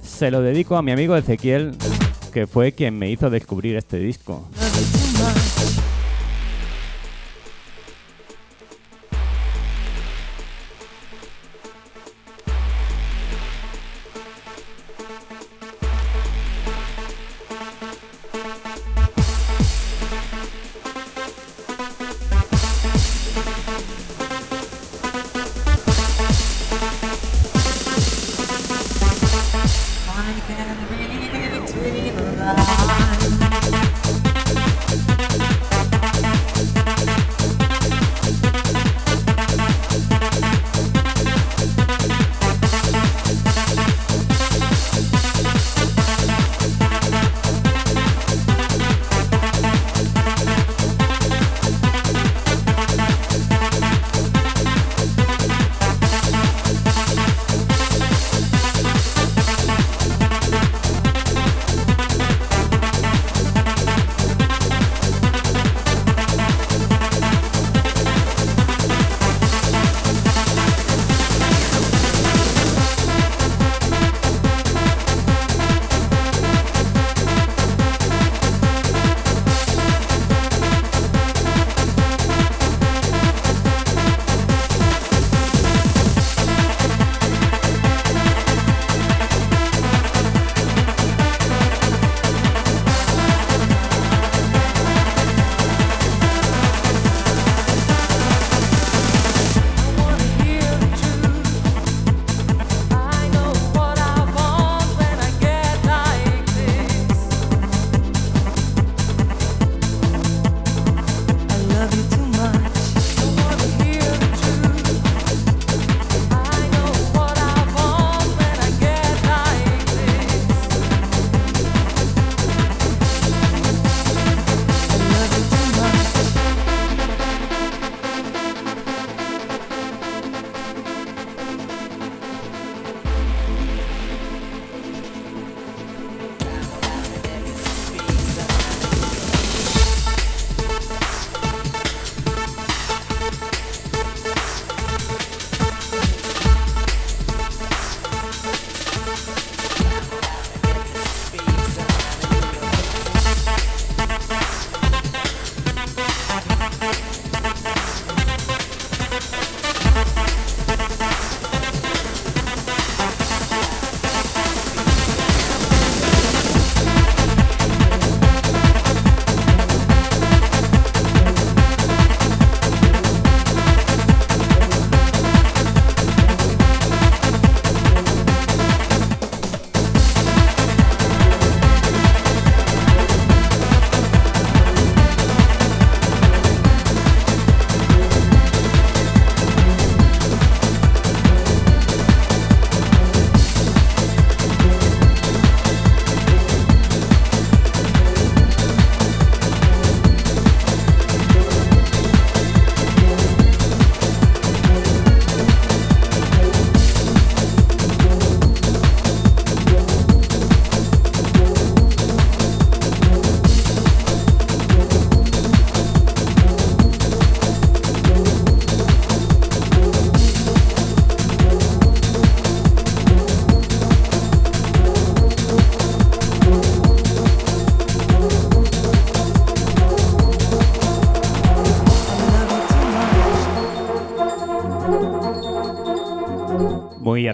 se 0.02 0.32
lo 0.32 0.42
dedico 0.42 0.76
a 0.76 0.82
mi 0.82 0.90
amigo 0.90 1.14
Ezequiel, 1.16 1.76
que 2.32 2.48
fue 2.48 2.72
quien 2.72 2.98
me 2.98 3.08
hizo 3.08 3.30
descubrir 3.30 3.76
este 3.76 3.98
disco. 3.98 4.48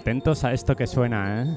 Atentos 0.07 0.45
a 0.45 0.53
esto 0.53 0.73
que 0.73 0.87
suena, 0.87 1.43
¿eh? 1.43 1.47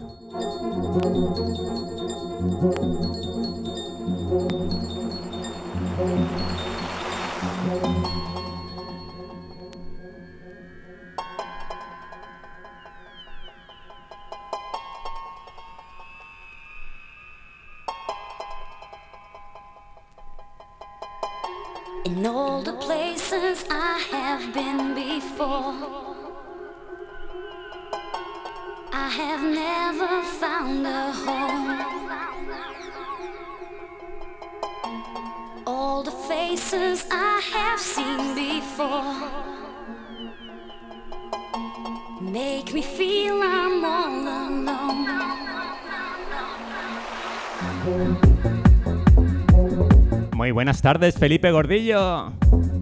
Buenas 50.81 50.95
tardes, 50.95 51.19
Felipe 51.19 51.51
Gordillo. 51.51 52.33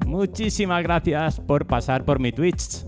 Muchísimas 0.07 0.85
gracias 0.85 1.41
por 1.41 1.67
pasar 1.67 2.05
por 2.05 2.21
mi 2.21 2.31
Twitch. 2.31 2.85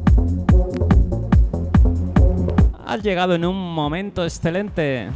Has 2.87 3.03
llegado 3.03 3.35
en 3.35 3.45
un 3.45 3.75
momento 3.75 4.23
excelente. 4.23 5.09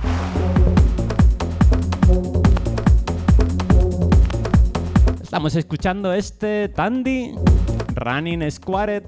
Estamos 5.23 5.55
escuchando 5.55 6.13
este 6.13 6.71
Tandy 6.71 7.37
Running 7.95 8.51
Squared, 8.51 9.05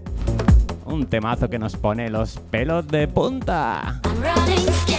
un 0.85 1.07
temazo 1.07 1.51
que 1.51 1.59
nos 1.59 1.75
pone 1.75 2.09
los 2.11 2.39
pelos 2.39 2.87
de 2.87 3.09
punta. 3.09 4.01
I'm 4.05 4.96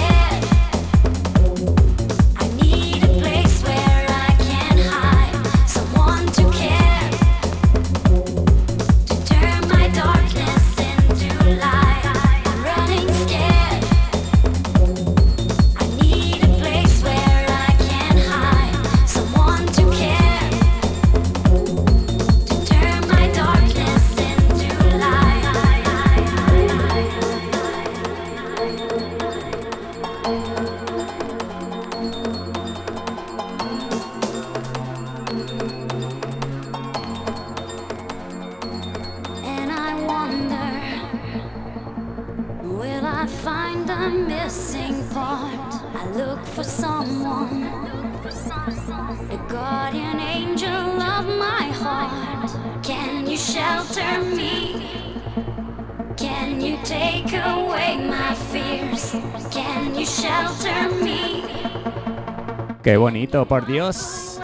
Qué 62.88 62.96
bonito, 62.96 63.46
por 63.46 63.66
Dios. 63.66 64.40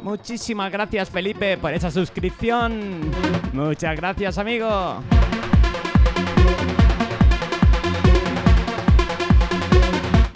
Muchísimas 0.00 0.72
gracias 0.72 1.10
Felipe 1.10 1.58
por 1.58 1.74
esa 1.74 1.90
suscripción. 1.90 3.02
Muchas 3.52 3.94
gracias 3.96 4.38
amigo. 4.38 5.02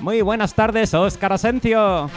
Muy 0.05 0.21
buenas 0.21 0.53
tardes, 0.53 0.93
Oscar 0.93 1.33
Asencio. 1.33 2.11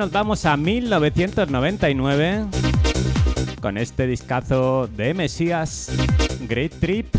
nos 0.00 0.10
vamos 0.12 0.46
a 0.46 0.56
1999 0.56 2.46
con 3.60 3.76
este 3.76 4.06
discazo 4.06 4.86
de 4.86 5.12
Mesías, 5.12 5.92
Great 6.48 6.72
Trip, 6.80 7.14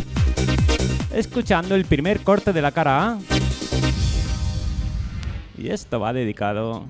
escuchando 1.14 1.76
el 1.76 1.84
primer 1.84 2.24
corte 2.24 2.52
de 2.52 2.60
la 2.60 2.72
cara 2.72 3.06
A. 3.06 3.18
Y 5.56 5.68
esto 5.68 6.00
va 6.00 6.12
dedicado 6.12 6.86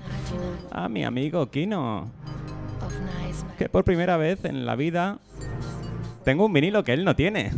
a 0.71 0.89
mi 0.89 1.03
amigo 1.03 1.51
Kino, 1.51 2.09
que 3.59 3.69
por 3.69 3.83
primera 3.83 4.17
vez 4.17 4.43
en 4.45 4.65
la 4.65 4.75
vida 4.75 5.19
tengo 6.25 6.47
un 6.47 6.53
vinilo 6.53 6.83
que 6.83 6.93
él 6.93 7.05
no 7.05 7.15
tiene. 7.15 7.51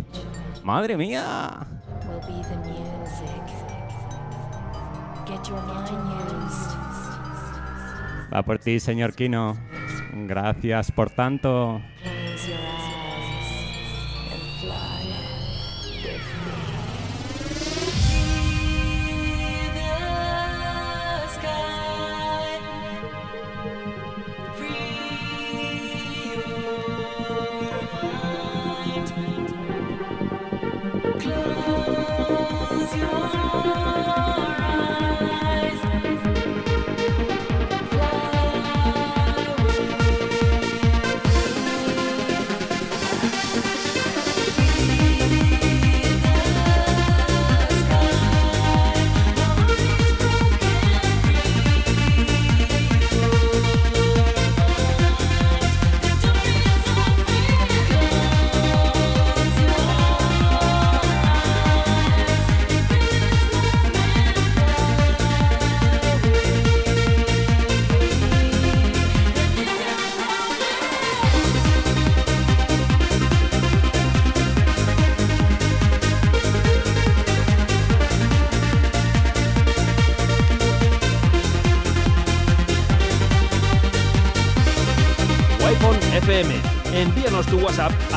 ¡Madre 0.62 0.98
mía! 0.98 1.55
Va 8.36 8.44
por 8.44 8.60
ti, 8.60 8.82
señor 8.82 9.14
Kino. 9.14 9.56
Gracias 10.28 10.92
por 10.92 11.10
tanto. 11.10 11.82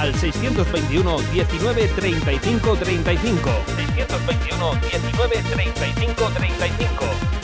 Al 0.08 0.14
621 0.14 1.20
19 1.32 1.88
35 1.88 2.76
35. 2.76 3.50
621 3.76 4.80
19 4.80 5.42
35 5.42 6.30
35. 6.34 7.37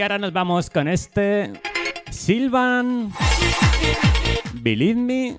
Y 0.00 0.02
ahora 0.02 0.16
nos 0.16 0.32
vamos 0.32 0.70
con 0.70 0.88
este 0.88 1.52
Silvan 2.10 3.12
Believe 4.54 4.98
Me. 4.98 5.36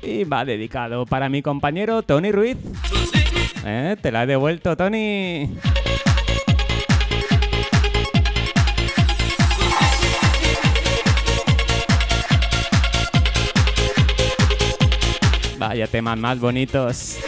Y 0.00 0.24
va 0.24 0.46
dedicado 0.46 1.04
para 1.04 1.28
mi 1.28 1.42
compañero 1.42 2.00
Tony 2.00 2.32
Ruiz. 2.32 2.56
Eh, 3.66 3.96
Te 4.00 4.10
la 4.12 4.22
he 4.22 4.26
devuelto, 4.26 4.74
Tony. 4.78 5.50
Vaya 15.58 15.86
temas 15.86 16.16
más 16.16 16.40
bonitos. 16.40 17.18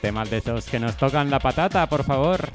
Temas 0.00 0.30
de 0.30 0.38
esos 0.38 0.64
que 0.64 0.80
nos 0.80 0.96
tocan 0.96 1.28
la 1.28 1.38
patata, 1.38 1.86
por 1.86 2.02
favor. 2.02 2.49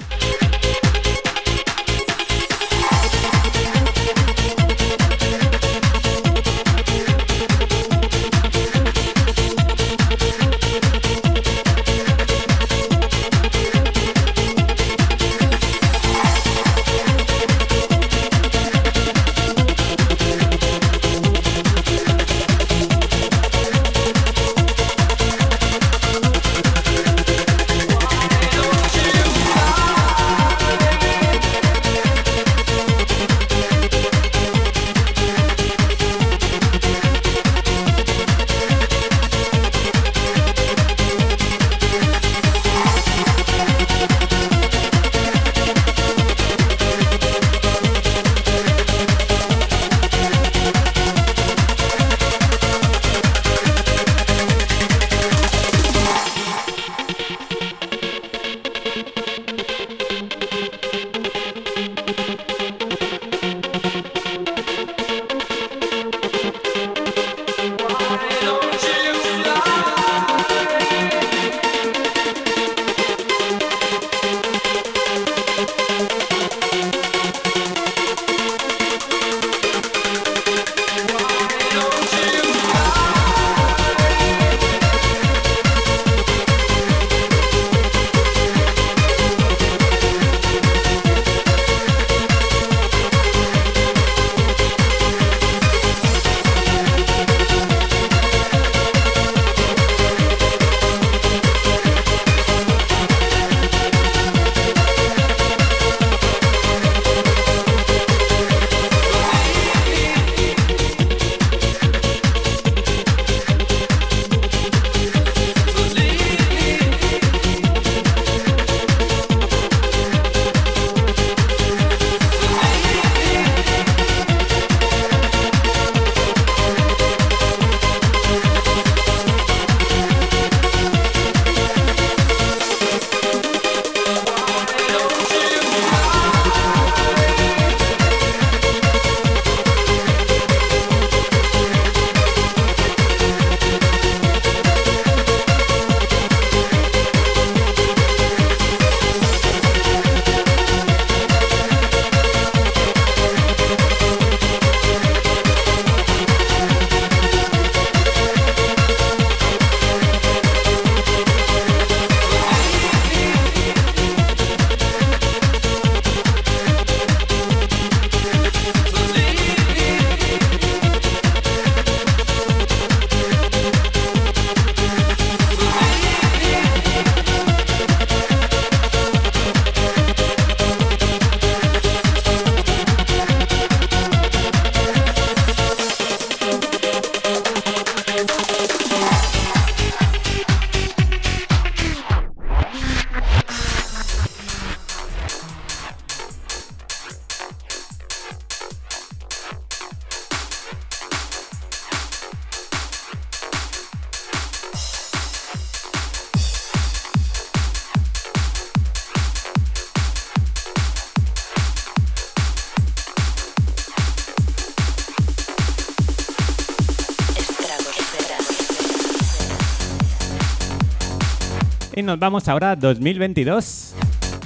Vamos 222.18 222.48
ahora 222.48 222.72
a 222.72 222.76
2022. 222.76 223.94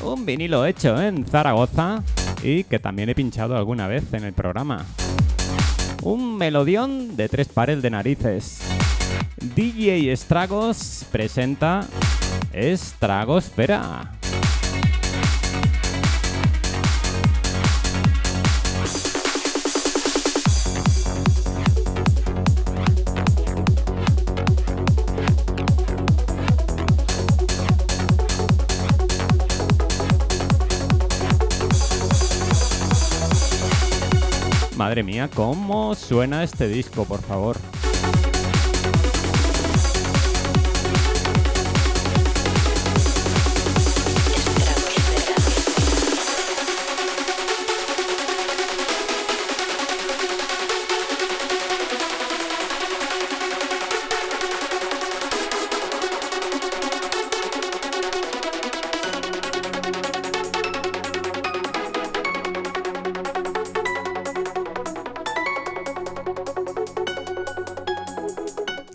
Un 0.03 0.27
vinilo 0.27 0.65
hecho 0.67 1.01
en 1.01 1.25
Zaragoza 1.25 2.03
y 2.43 2.65
que 2.65 2.79
también 2.79 3.09
he 3.09 3.15
pinchado 3.15 3.57
alguna 3.57 3.87
vez 3.87 4.13
en 4.13 4.25
el 4.25 4.33
programa. 4.33 4.85
Un 6.03 6.37
melodión 6.37 7.17
de 7.17 7.29
tres 7.29 7.49
pares 7.49 7.83
de 7.83 7.91
narices. 7.91 8.61
DJ 9.55 10.13
Estragos 10.13 11.05
presenta 11.11 11.87
Estragosfera. 12.53 14.20
Madre 34.91 35.05
mía, 35.05 35.31
¿cómo 35.33 35.95
suena 35.95 36.43
este 36.43 36.67
disco, 36.67 37.05
por 37.05 37.23
favor? 37.23 37.57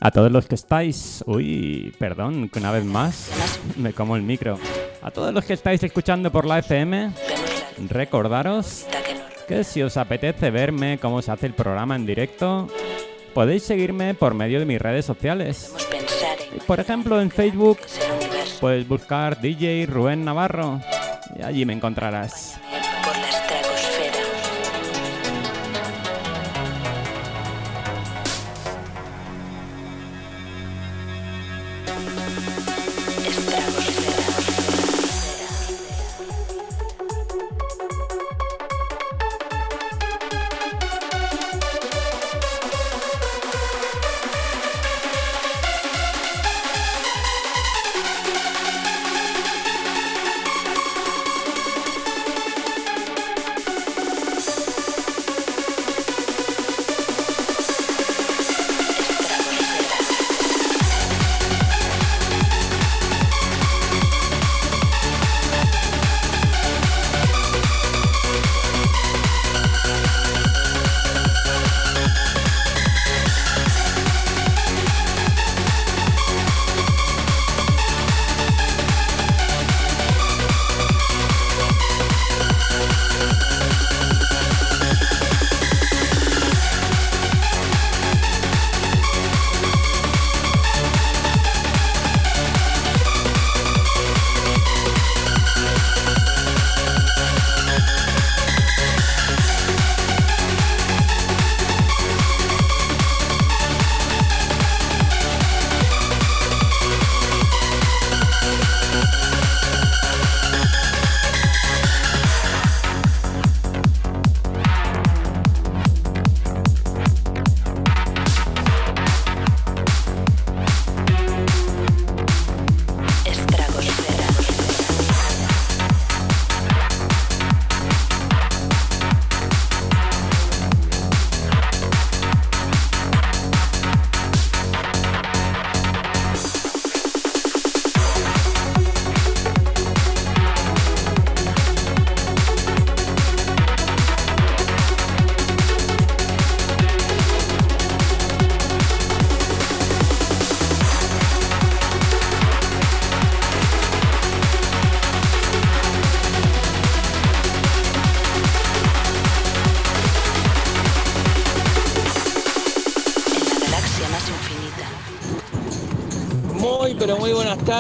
A 0.06 0.12
todos 0.12 0.32
los 0.32 0.46
que 0.46 0.54
estáis, 0.54 1.24
uy, 1.26 1.92
perdón, 1.98 2.48
que 2.50 2.60
una 2.60 2.72
vez 2.72 2.86
más 2.86 3.32
me 3.76 3.92
como 3.92 4.16
el 4.16 4.22
micro. 4.22 4.60
A 5.02 5.10
todos 5.10 5.34
los 5.34 5.44
que 5.46 5.54
estáis 5.54 5.82
escuchando 5.82 6.32
por 6.32 6.46
la 6.46 6.60
FM, 6.60 7.12
recordaros 7.90 8.86
que 9.48 9.64
si 9.64 9.82
os 9.82 9.98
apetece 9.98 10.52
verme 10.52 11.00
cómo 11.00 11.24
se 11.24 11.32
hace 11.32 11.48
el 11.48 11.56
programa 11.56 11.96
en 11.96 12.06
directo, 12.06 12.68
podéis 13.34 13.64
seguirme 13.64 14.14
por 14.14 14.36
medio 14.36 14.60
de 14.60 14.68
mis 14.68 14.80
redes 14.80 15.06
sociales. 15.06 15.74
Por 16.68 16.80
ejemplo, 16.80 17.20
en 17.20 17.32
Facebook, 17.32 17.80
puedes 18.62 18.88
buscar 18.88 19.42
DJ 19.42 19.88
Rubén 19.88 20.24
Navarro 20.24 20.82
y 21.36 21.42
allí 21.42 21.66
me 21.66 21.74
encontrarás. 21.74 22.45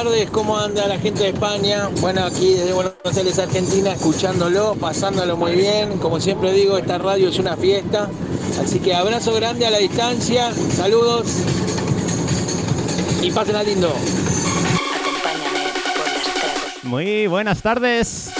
Tardes. 0.04 0.30
¿Cómo 0.30 0.58
anda 0.58 0.88
la 0.90 1.00
gente 1.00 1.24
de 1.24 1.30
España? 1.30 1.88
Bueno, 2.02 2.26
aquí 2.26 2.54
desde 2.54 2.74
Buenos 2.74 2.96
Aires, 3.16 3.40
Argentina, 3.40 3.94
escuchándolo, 3.94 4.76
pasándolo 4.76 5.38
muy 5.38 5.54
bien. 5.54 6.00
Como 6.00 6.20
siempre 6.20 6.52
digo, 6.52 6.78
esta 6.78 6.98
radio 6.98 7.30
es 7.30 7.40
una 7.40 7.56
fiesta. 7.56 8.10
Así 8.62 8.80
que 8.80 8.94
abrazo 8.94 9.34
grande 9.36 9.66
a 9.66 9.70
la 9.70 9.78
distancia. 9.78 10.52
Saludos. 10.76 11.28
Y 13.22 13.32
pasen 13.32 13.56
a 13.56 13.64
lindo. 13.64 13.94
Muy 16.84 17.28
buenas 17.28 17.62
tardes. 17.62 18.32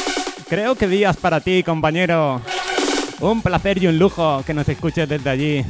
Creo 0.50 0.76
que 0.76 0.90
días 0.90 1.16
para 1.16 1.40
ti, 1.40 1.64
compañero. 1.64 2.42
Un 3.22 3.42
placer 3.42 3.82
y 3.82 3.88
un 3.88 3.98
lujo 3.98 4.44
que 4.46 4.54
nos 4.54 4.68
escuches 4.68 5.08
desde 5.08 5.30
allí. 5.30 5.66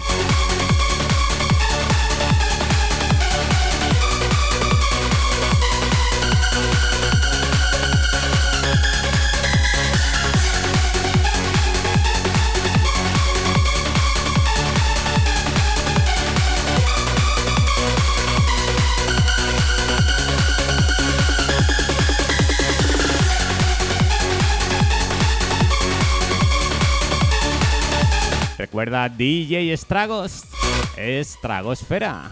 Recuerda 28.86 29.10
DJ 29.10 29.74
Estragos. 29.74 30.44
Estragosfera. 30.96 32.30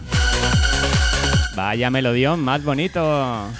Vaya 1.56 1.90
melodión 1.90 2.44
más 2.44 2.62
bonito. 2.62 3.50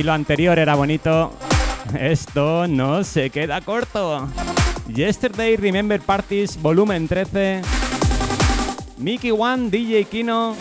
si 0.00 0.04
lo 0.04 0.14
anterior 0.14 0.58
era 0.58 0.76
bonito, 0.76 1.30
esto 2.00 2.66
no 2.66 3.04
se 3.04 3.28
queda 3.28 3.60
corto. 3.60 4.26
Yesterday 4.88 5.56
Remember 5.56 6.00
Parties, 6.00 6.56
volumen 6.62 7.06
13. 7.06 7.60
Mickey 8.96 9.30
One, 9.30 9.68
DJ 9.68 10.06
Kino 10.06 10.56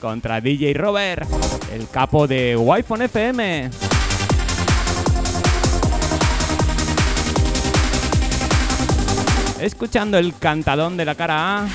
contra 0.00 0.40
DJ 0.40 0.74
Robert, 0.74 1.28
el 1.72 1.88
capo 1.88 2.28
de 2.28 2.56
Wi-Fi 2.56 3.02
FM. 3.02 3.70
Escuchando 9.58 10.18
el 10.18 10.38
cantadón 10.38 10.96
de 10.96 11.04
la 11.04 11.16
cara 11.16 11.58
A, 11.58 11.68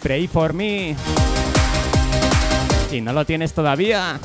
Pray 0.00 0.28
for 0.28 0.52
Me. 0.52 0.94
Si 2.88 3.00
no 3.00 3.12
lo 3.12 3.24
tienes 3.24 3.52
todavía, 3.52 4.20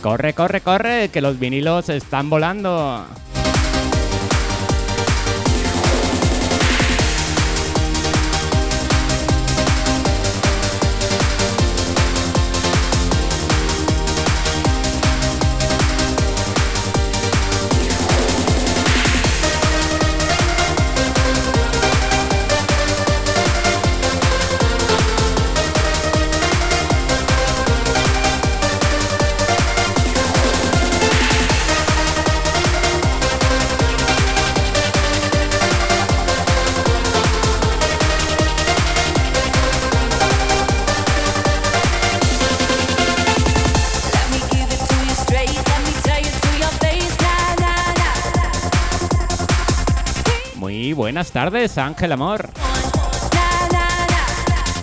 Corre, 0.00 0.32
corre, 0.32 0.62
corre, 0.62 1.10
que 1.10 1.20
los 1.20 1.38
vinilos 1.38 1.90
están 1.90 2.30
volando. 2.30 3.04
tardes, 51.50 51.78
Ángel 51.78 52.12
Amor. 52.12 52.48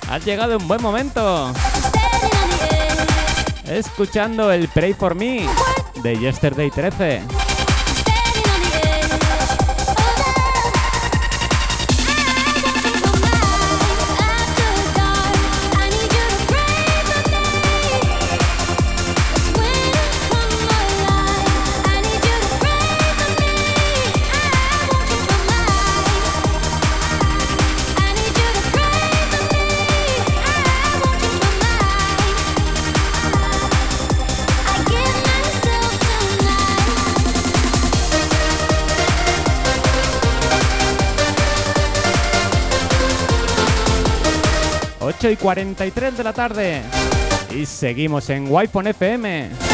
Has 0.10 0.26
llegado 0.26 0.58
un 0.58 0.68
buen 0.68 0.82
momento. 0.82 1.54
Escuchando 3.66 4.52
el 4.52 4.68
Pray 4.68 4.94
for 4.94 5.16
Me 5.16 5.48
de 6.04 6.20
Yesterday 6.20 6.70
13. 6.70 7.37
8 45.18 45.32
y 45.32 45.36
43 45.36 46.16
de 46.16 46.24
la 46.24 46.32
tarde. 46.32 46.82
Y 47.50 47.66
seguimos 47.66 48.30
en 48.30 48.46
wi 48.52 48.70
FM. 48.72 49.67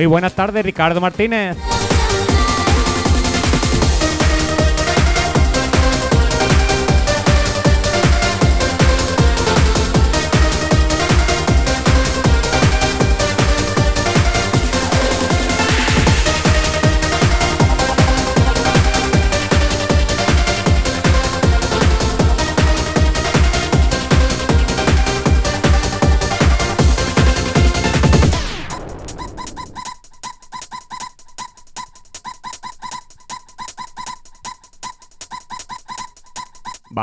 Muy 0.00 0.06
buenas 0.06 0.32
tardes, 0.32 0.64
Ricardo 0.64 0.98
Martínez. 0.98 1.58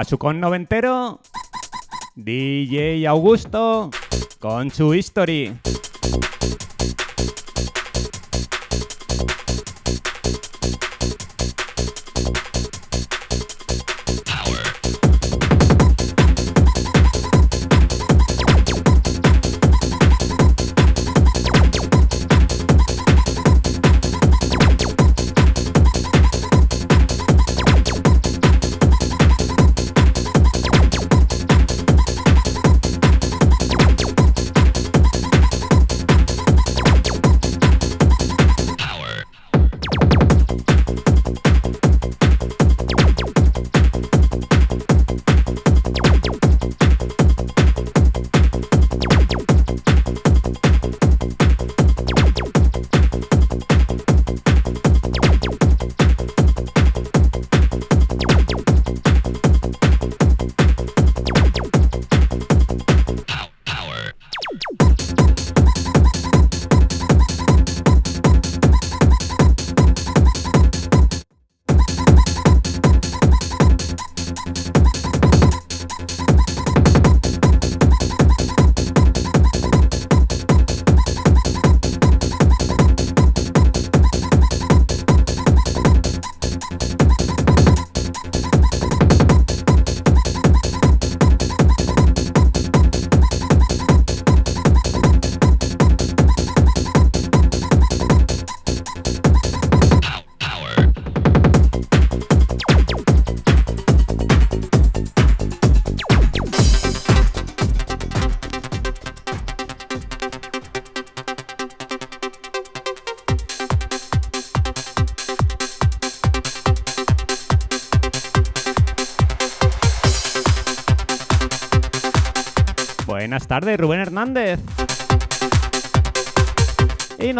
Pasucón 0.07 0.39
noventero, 0.39 1.19
DJ 2.15 3.05
Augusto, 3.07 3.91
con 4.39 4.71
su 4.71 4.93
history. 4.93 5.59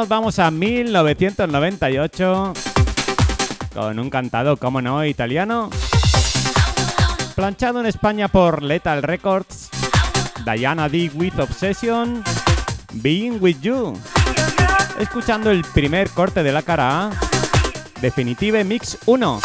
Vamos 0.08 0.40
a 0.40 0.50
1998 0.52 2.54
con 3.74 4.00
un 4.00 4.10
cantado, 4.10 4.58
como 4.58 4.82
no, 4.82 5.06
italiano. 5.06 5.70
Planchado 7.36 7.80
en 7.80 7.86
España 7.86 8.28
por 8.28 8.64
Lethal 8.64 9.04
Records, 9.04 9.70
Diana 10.46 10.90
D. 10.90 11.10
with 11.14 11.40
Obsession, 11.40 12.22
Being 12.94 13.38
with 13.42 13.58
You. 13.62 13.94
Escuchando 15.00 15.52
el 15.52 15.64
primer 15.64 16.10
corte 16.10 16.44
de 16.44 16.52
la 16.52 16.64
cara 16.64 17.08
A, 17.08 17.12
Definitive 18.02 18.64
Mix 18.64 18.98
1. 19.06 19.40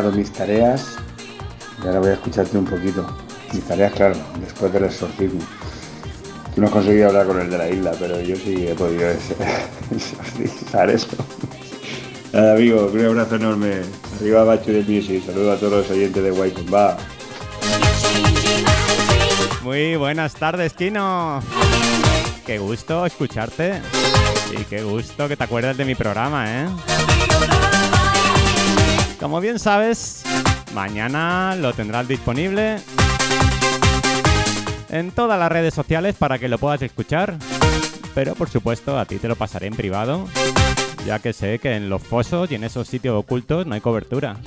Terminado 0.00 0.12
mis 0.12 0.32
tareas 0.32 0.96
y 1.82 1.86
ahora 1.86 2.00
voy 2.00 2.10
a 2.10 2.12
escucharte 2.14 2.56
un 2.56 2.64
poquito. 2.64 3.06
Mis 3.52 3.64
tareas, 3.64 3.92
claro, 3.92 4.16
después 4.40 4.72
del 4.72 4.84
exorcismo. 4.84 5.40
Tú 6.54 6.60
no 6.60 6.66
has 6.66 6.72
conseguido 6.72 7.08
hablar 7.08 7.26
con 7.26 7.40
el 7.40 7.50
de 7.50 7.58
la 7.58 7.68
isla, 7.68 7.92
pero 7.98 8.20
yo 8.20 8.36
sí 8.36 8.66
he 8.66 8.74
podido 8.74 9.10
exorcizar 9.90 10.90
eso. 10.90 11.08
Nada, 12.32 12.54
amigo, 12.54 12.90
un 12.92 13.04
abrazo 13.04 13.36
enorme. 13.36 13.80
Arriba 14.20 14.44
Bacho 14.44 14.72
de 14.72 14.82
Music. 14.82 15.24
Saludos 15.24 15.56
a 15.56 15.60
todos 15.60 15.72
los 15.72 15.90
oyentes 15.90 16.22
de 16.22 16.30
Guaycomba. 16.30 16.96
Muy 19.62 19.96
buenas 19.96 20.34
tardes, 20.34 20.72
Kino. 20.72 21.42
Qué 22.46 22.58
gusto 22.58 23.04
escucharte. 23.06 23.80
Y 24.52 24.64
qué 24.64 24.82
gusto 24.82 25.28
que 25.28 25.36
te 25.36 25.44
acuerdas 25.44 25.76
de 25.76 25.84
mi 25.84 25.94
programa, 25.94 26.44
¿eh? 26.48 26.66
Como 29.20 29.38
bien 29.42 29.58
sabes, 29.58 30.22
mañana 30.74 31.54
lo 31.54 31.74
tendrás 31.74 32.08
disponible 32.08 32.78
en 34.88 35.10
todas 35.10 35.38
las 35.38 35.52
redes 35.52 35.74
sociales 35.74 36.16
para 36.18 36.38
que 36.38 36.48
lo 36.48 36.56
puedas 36.56 36.80
escuchar. 36.80 37.36
Pero 38.14 38.34
por 38.34 38.48
supuesto, 38.48 38.98
a 38.98 39.04
ti 39.04 39.18
te 39.18 39.28
lo 39.28 39.36
pasaré 39.36 39.66
en 39.66 39.74
privado, 39.74 40.26
ya 41.04 41.18
que 41.18 41.34
sé 41.34 41.58
que 41.58 41.76
en 41.76 41.90
los 41.90 42.02
fosos 42.02 42.50
y 42.50 42.54
en 42.54 42.64
esos 42.64 42.88
sitios 42.88 43.14
ocultos 43.14 43.66
no 43.66 43.74
hay 43.74 43.82
cobertura. 43.82 44.38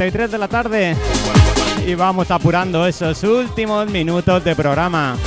Ocho 0.00 0.06
y 0.06 0.10
53 0.12 0.30
de 0.30 0.38
la 0.38 0.48
tarde. 0.48 0.96
Y 1.86 1.94
vamos 1.94 2.30
apurando 2.30 2.86
esos 2.86 3.22
últimos 3.22 3.86
minutos 3.90 4.42
de 4.42 4.56
programa. 4.56 5.18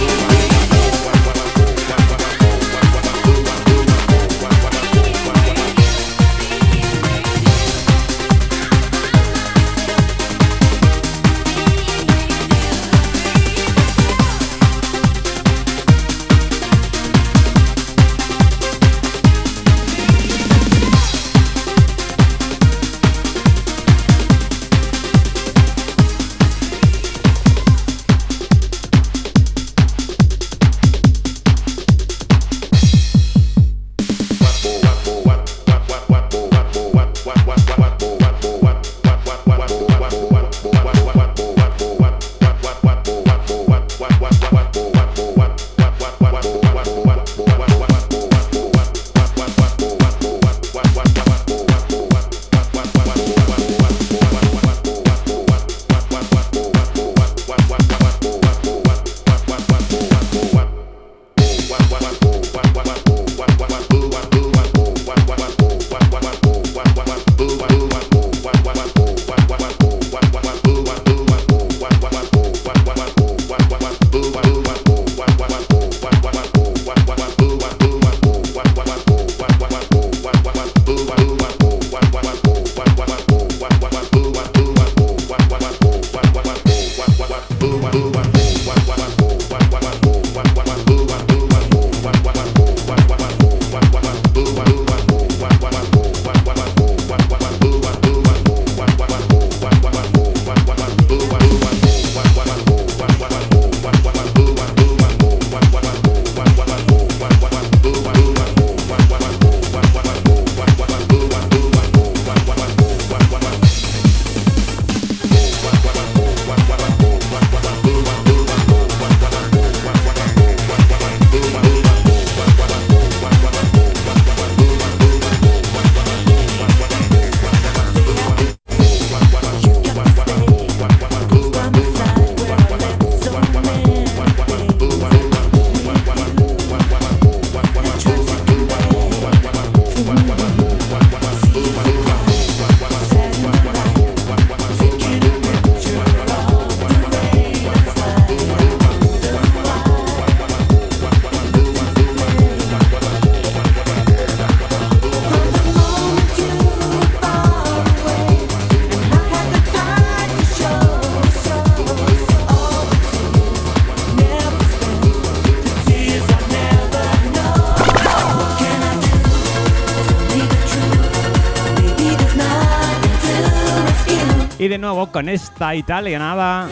Nuevo 174.83 175.07
con 175.07 175.29
esta 175.29 175.75
italianada 175.75 176.67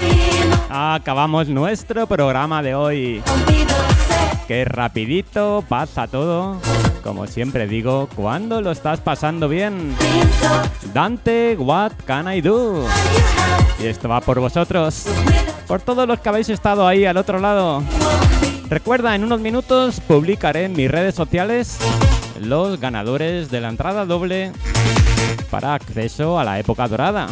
acabamos 0.70 1.48
nuestro 1.48 2.06
programa 2.08 2.62
de 2.62 2.76
hoy. 2.76 3.24
Qué 4.50 4.66
rapidito 4.66 5.64
pasa 5.70 6.08
todo. 6.08 6.58
Como 7.04 7.26
siempre 7.26 7.68
digo, 7.68 8.10
cuando 8.14 8.60
lo 8.60 8.72
estás 8.72 9.00
pasando 9.00 9.48
bien. 9.48 9.96
Dante, 10.94 11.56
what 11.58 11.94
can 12.06 12.30
I 12.30 12.42
do? 12.42 12.86
Y 13.82 13.86
esto 13.86 14.10
va 14.10 14.20
por 14.20 14.42
vosotros. 14.42 15.06
Por 15.66 15.80
todos 15.80 16.06
los 16.06 16.20
que 16.20 16.28
habéis 16.28 16.50
estado 16.50 16.86
ahí 16.86 17.06
al 17.06 17.16
otro 17.16 17.40
lado. 17.40 17.82
Recuerda, 18.70 19.16
en 19.16 19.24
unos 19.24 19.40
minutos 19.40 20.02
publicaré 20.02 20.66
en 20.66 20.74
mis 20.74 20.92
redes 20.92 21.16
sociales 21.16 21.78
los 22.42 22.78
ganadores 22.78 23.50
de 23.50 23.62
la 23.62 23.70
entrada 23.70 24.06
doble 24.06 24.52
para 25.50 25.76
acceso 25.76 26.40
a 26.40 26.44
la 26.44 26.60
época 26.60 26.90
dorada. 26.90 27.28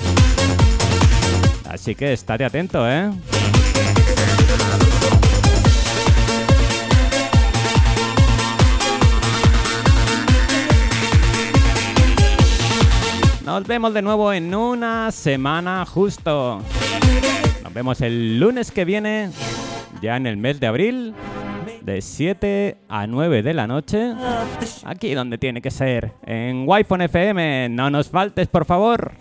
Así 1.80 1.96
que 1.96 2.12
estate 2.12 2.44
atento, 2.44 2.86
¿eh? 2.90 3.10
Nos 13.46 13.66
vemos 13.66 13.94
de 13.94 14.02
nuevo 14.02 14.34
en 14.34 14.54
una 14.54 15.10
semana 15.14 15.86
justo. 15.86 16.62
Nos 17.64 17.74
vemos 17.74 18.02
el 18.02 18.38
lunes 18.42 18.72
que 18.72 18.84
viene, 18.84 19.30
ya 20.02 20.18
en 20.18 20.28
el 20.28 20.36
mes 20.36 20.60
de 20.60 20.68
abril, 20.68 21.16
de 21.80 22.02
7 22.02 22.78
a 22.90 23.08
9 23.08 23.42
de 23.42 23.54
la 23.54 23.68
noche. 23.68 24.14
Aquí 24.84 25.14
donde 25.14 25.38
tiene 25.38 25.62
que 25.62 25.72
ser, 25.72 26.12
en 26.26 26.66
Wi-Fi 26.68 27.06
FM. 27.06 27.70
No 27.70 27.90
nos 27.90 28.10
faltes, 28.10 28.50
por 28.50 28.66
favor. 28.66 29.14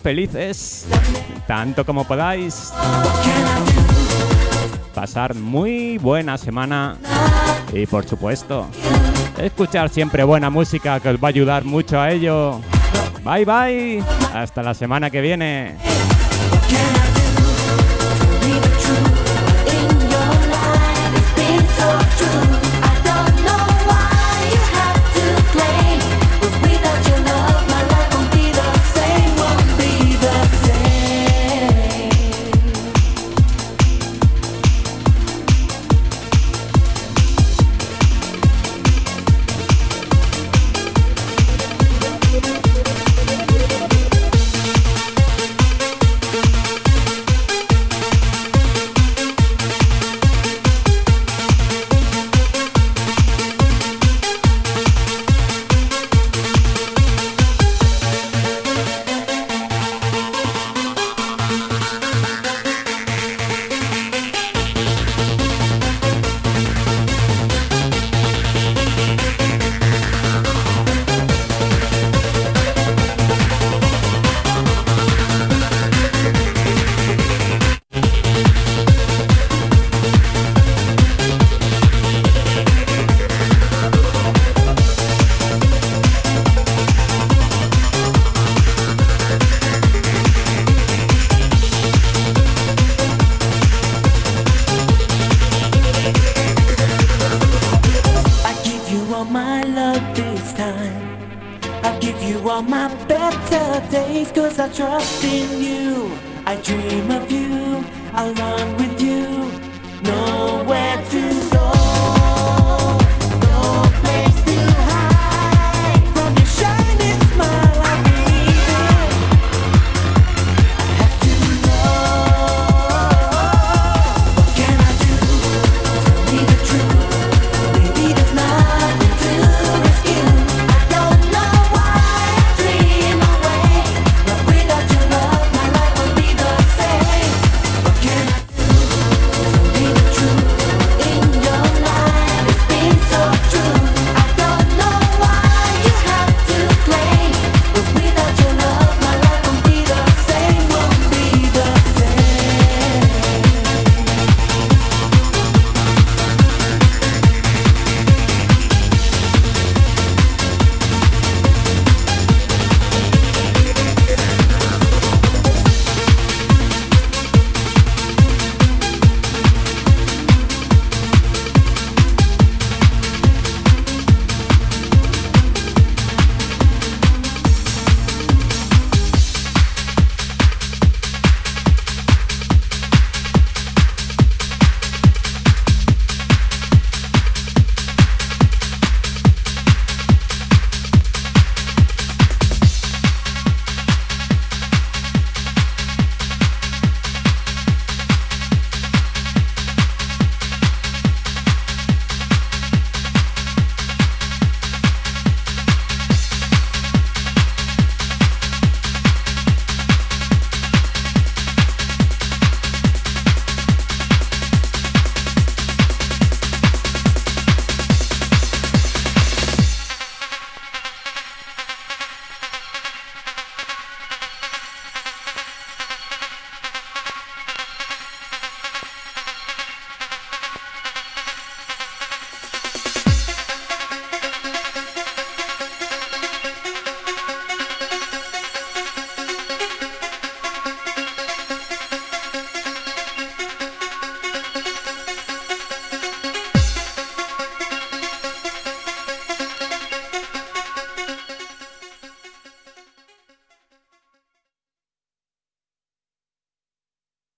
Felices. 0.00 0.86
Tanto 1.46 1.84
como 1.84 2.04
podáis. 2.04 2.72
Pasar 4.94 5.34
muy 5.34 5.98
buena 5.98 6.36
semana. 6.36 6.96
Y 7.72 7.86
por 7.86 8.06
supuesto, 8.06 8.66
escuchar 9.38 9.88
siempre 9.88 10.24
buena 10.24 10.50
música 10.50 10.98
que 11.00 11.10
os 11.10 11.16
va 11.16 11.28
a 11.28 11.30
ayudar 11.30 11.64
mucho 11.64 12.00
a 12.00 12.10
ello. 12.10 12.60
Bye 13.24 13.44
bye. 13.44 14.04
Hasta 14.34 14.62
la 14.62 14.74
semana 14.74 15.10
que 15.10 15.20
viene. 15.20 15.76